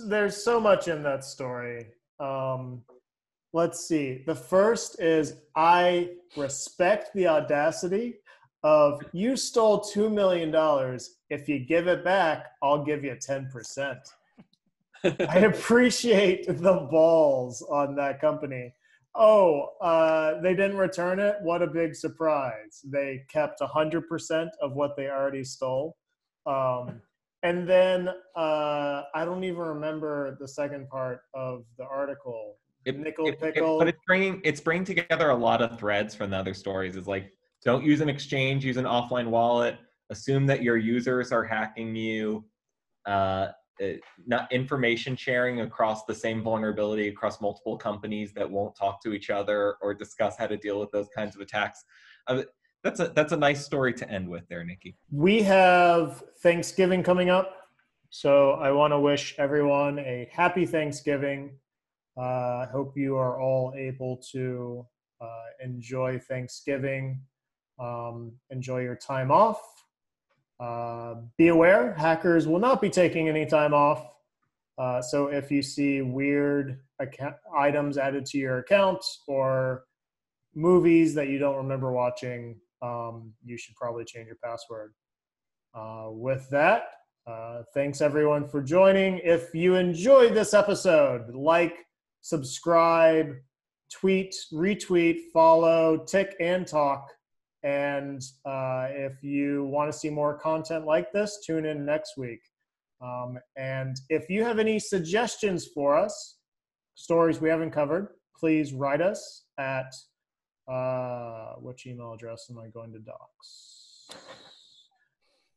There's 0.07 0.43
so 0.43 0.59
much 0.59 0.87
in 0.87 1.03
that 1.03 1.23
story. 1.23 1.87
Um, 2.19 2.81
let's 3.53 3.87
see. 3.87 4.23
The 4.25 4.35
first 4.35 4.99
is 5.01 5.35
I 5.55 6.11
respect 6.37 7.13
the 7.13 7.27
audacity 7.27 8.15
of 8.63 9.01
you 9.13 9.37
stole 9.37 9.81
$2 9.81 10.11
million. 10.11 10.53
If 11.29 11.47
you 11.47 11.59
give 11.59 11.87
it 11.87 12.03
back, 12.03 12.47
I'll 12.61 12.83
give 12.83 13.03
you 13.03 13.15
10%. 13.15 13.97
I 15.03 15.39
appreciate 15.39 16.45
the 16.47 16.87
balls 16.91 17.61
on 17.69 17.95
that 17.95 18.19
company. 18.19 18.73
Oh, 19.15 19.69
uh, 19.81 20.39
they 20.41 20.53
didn't 20.53 20.77
return 20.77 21.19
it. 21.19 21.35
What 21.41 21.61
a 21.61 21.67
big 21.67 21.95
surprise! 21.95 22.81
They 22.85 23.25
kept 23.27 23.61
hundred 23.61 24.07
percent 24.07 24.49
of 24.61 24.73
what 24.73 24.95
they 24.95 25.09
already 25.09 25.43
stole. 25.43 25.97
Um, 26.45 27.01
and 27.43 27.67
then 27.67 28.09
uh, 28.35 29.03
I 29.15 29.25
don't 29.25 29.43
even 29.43 29.59
remember 29.59 30.37
the 30.39 30.47
second 30.47 30.89
part 30.89 31.21
of 31.33 31.65
the 31.77 31.85
article. 31.85 32.57
It, 32.85 32.97
Nickel 32.97 33.27
it, 33.27 33.39
pickle. 33.39 33.75
It, 33.75 33.79
but 33.79 33.87
it's 33.87 33.99
bringing 34.07 34.41
it's 34.43 34.61
bringing 34.61 34.85
together 34.85 35.29
a 35.29 35.35
lot 35.35 35.61
of 35.61 35.77
threads 35.77 36.15
from 36.15 36.29
the 36.29 36.37
other 36.37 36.53
stories. 36.53 36.95
Is 36.95 37.07
like 37.07 37.31
don't 37.63 37.83
use 37.83 38.01
an 38.01 38.09
exchange, 38.09 38.65
use 38.65 38.77
an 38.77 38.85
offline 38.85 39.27
wallet. 39.27 39.77
Assume 40.09 40.45
that 40.47 40.63
your 40.63 40.77
users 40.77 41.31
are 41.31 41.43
hacking 41.43 41.95
you. 41.95 42.45
Uh, 43.05 43.49
uh, 43.81 43.93
not 44.27 44.51
information 44.51 45.15
sharing 45.15 45.61
across 45.61 46.03
the 46.03 46.13
same 46.13 46.43
vulnerability 46.43 47.07
across 47.07 47.39
multiple 47.39 47.77
companies 47.77 48.33
that 48.33 48.49
won't 48.49 48.75
talk 48.75 49.01
to 49.01 49.13
each 49.13 49.29
other 49.29 49.75
or 49.81 49.93
discuss 49.93 50.37
how 50.37 50.45
to 50.45 50.57
deal 50.57 50.79
with 50.79 50.91
those 50.91 51.07
kinds 51.15 51.33
of 51.33 51.41
attacks. 51.41 51.85
Uh, 52.27 52.43
that's 52.83 52.99
a 52.99 53.09
that's 53.09 53.31
a 53.31 53.37
nice 53.37 53.65
story 53.65 53.93
to 53.93 54.09
end 54.09 54.27
with 54.27 54.47
there, 54.49 54.63
Nikki. 54.63 54.97
We 55.11 55.41
have 55.43 56.23
Thanksgiving 56.41 57.03
coming 57.03 57.29
up, 57.29 57.55
so 58.09 58.51
I 58.51 58.71
want 58.71 58.91
to 58.91 58.99
wish 58.99 59.35
everyone 59.37 59.99
a 59.99 60.29
happy 60.31 60.65
Thanksgiving. 60.65 61.51
Uh, 62.19 62.65
I 62.65 62.67
hope 62.71 62.97
you 62.97 63.15
are 63.15 63.39
all 63.39 63.73
able 63.77 64.17
to 64.33 64.85
uh, 65.21 65.45
enjoy 65.63 66.19
Thanksgiving, 66.19 67.21
um, 67.79 68.33
enjoy 68.49 68.81
your 68.81 68.95
time 68.95 69.31
off 69.31 69.61
uh, 70.59 71.15
be 71.37 71.47
aware, 71.47 71.93
hackers 71.93 72.47
will 72.47 72.59
not 72.59 72.81
be 72.81 72.89
taking 72.89 73.29
any 73.29 73.45
time 73.45 73.73
off. 73.73 74.15
So 75.01 75.27
if 75.27 75.51
you 75.51 75.61
see 75.61 76.01
weird 76.01 76.79
account- 76.99 77.37
items 77.55 77.97
added 77.97 78.25
to 78.27 78.37
your 78.37 78.59
account 78.59 79.03
or 79.27 79.85
movies 80.55 81.13
that 81.15 81.27
you 81.29 81.37
don't 81.37 81.55
remember 81.57 81.91
watching, 81.91 82.59
um, 82.81 83.33
you 83.43 83.57
should 83.57 83.75
probably 83.75 84.05
change 84.05 84.27
your 84.27 84.37
password. 84.43 84.93
Uh, 85.73 86.07
with 86.09 86.49
that, 86.49 86.83
uh, 87.27 87.63
thanks 87.73 88.01
everyone 88.01 88.47
for 88.47 88.61
joining. 88.61 89.19
If 89.19 89.53
you 89.53 89.75
enjoyed 89.75 90.33
this 90.33 90.53
episode, 90.53 91.33
like, 91.33 91.85
subscribe, 92.21 93.33
tweet, 93.91 94.35
retweet, 94.53 95.17
follow, 95.33 95.97
tick, 95.97 96.35
and 96.39 96.67
talk. 96.67 97.05
And 97.63 98.21
uh, 98.45 98.87
if 98.91 99.21
you 99.23 99.65
want 99.65 99.91
to 99.91 99.97
see 99.97 100.09
more 100.09 100.37
content 100.37 100.85
like 100.85 101.11
this, 101.11 101.39
tune 101.45 101.65
in 101.65 101.85
next 101.85 102.17
week. 102.17 102.39
Um, 103.01 103.39
and 103.57 103.99
if 104.09 104.29
you 104.29 104.43
have 104.43 104.59
any 104.59 104.79
suggestions 104.79 105.67
for 105.73 105.97
us, 105.97 106.37
stories 106.95 107.39
we 107.41 107.49
haven't 107.49 107.71
covered, 107.71 108.09
please 108.37 108.73
write 108.73 109.01
us 109.01 109.45
at 109.57 109.93
uh, 110.71 111.53
which 111.59 111.85
email 111.85 112.13
address 112.13 112.47
am 112.49 112.59
I 112.59 112.67
going 112.67 112.93
to 112.93 112.99
docs? 112.99 114.09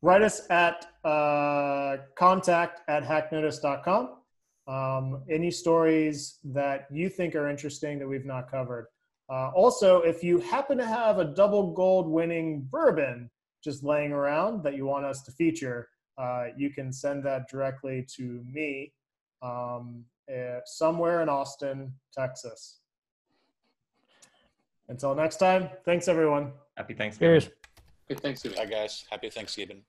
Write 0.01 0.23
us 0.23 0.43
at 0.51 0.87
uh, 1.05 1.99
contact 2.17 2.81
at 2.89 3.05
hacknotice.com. 3.05 4.22
Um, 4.69 5.25
any 5.29 5.51
stories 5.51 6.39
that 6.45 6.87
you 6.91 7.09
think 7.09 7.35
are 7.35 7.49
interesting 7.49 7.99
that 7.99 8.07
we've 8.07 8.25
not 8.25 8.51
covered. 8.51 8.87
Uh, 9.29 9.51
also, 9.55 10.03
if 10.03 10.23
you 10.23 10.39
happen 10.39 10.79
to 10.79 10.87
have 10.87 11.19
a 11.19 11.25
double 11.25 11.73
gold 11.73 12.09
winning 12.09 12.67
bourbon 12.71 13.31
just 13.65 13.83
laying 13.83 14.13
around 14.13 14.63
that 14.63 14.77
you 14.77 14.85
want 14.87 15.05
us 15.05 15.23
to 15.23 15.33
feature, 15.33 15.89
uh, 16.19 16.47
you 16.57 16.71
can 16.71 16.93
send 16.93 17.25
that 17.25 17.49
directly 17.49 18.07
to 18.17 18.45
me 18.51 18.93
um, 19.43 20.05
uh, 20.31 20.59
somewhere 20.65 21.23
in 21.23 21.29
Austin, 21.29 21.93
Texas. 22.13 22.81
Until 24.89 25.15
next 25.15 25.37
time, 25.37 25.71
thanks 25.85 26.09
everyone. 26.09 26.53
Happy 26.77 26.95
Thanksgiving. 26.95 27.41
Cheers. 27.41 27.53
Hey, 28.09 28.15
Thanksgiving. 28.17 28.59
Bye, 28.59 28.67
guys. 28.67 29.05
Happy 29.11 29.31
Thanksgiving. 29.31 29.83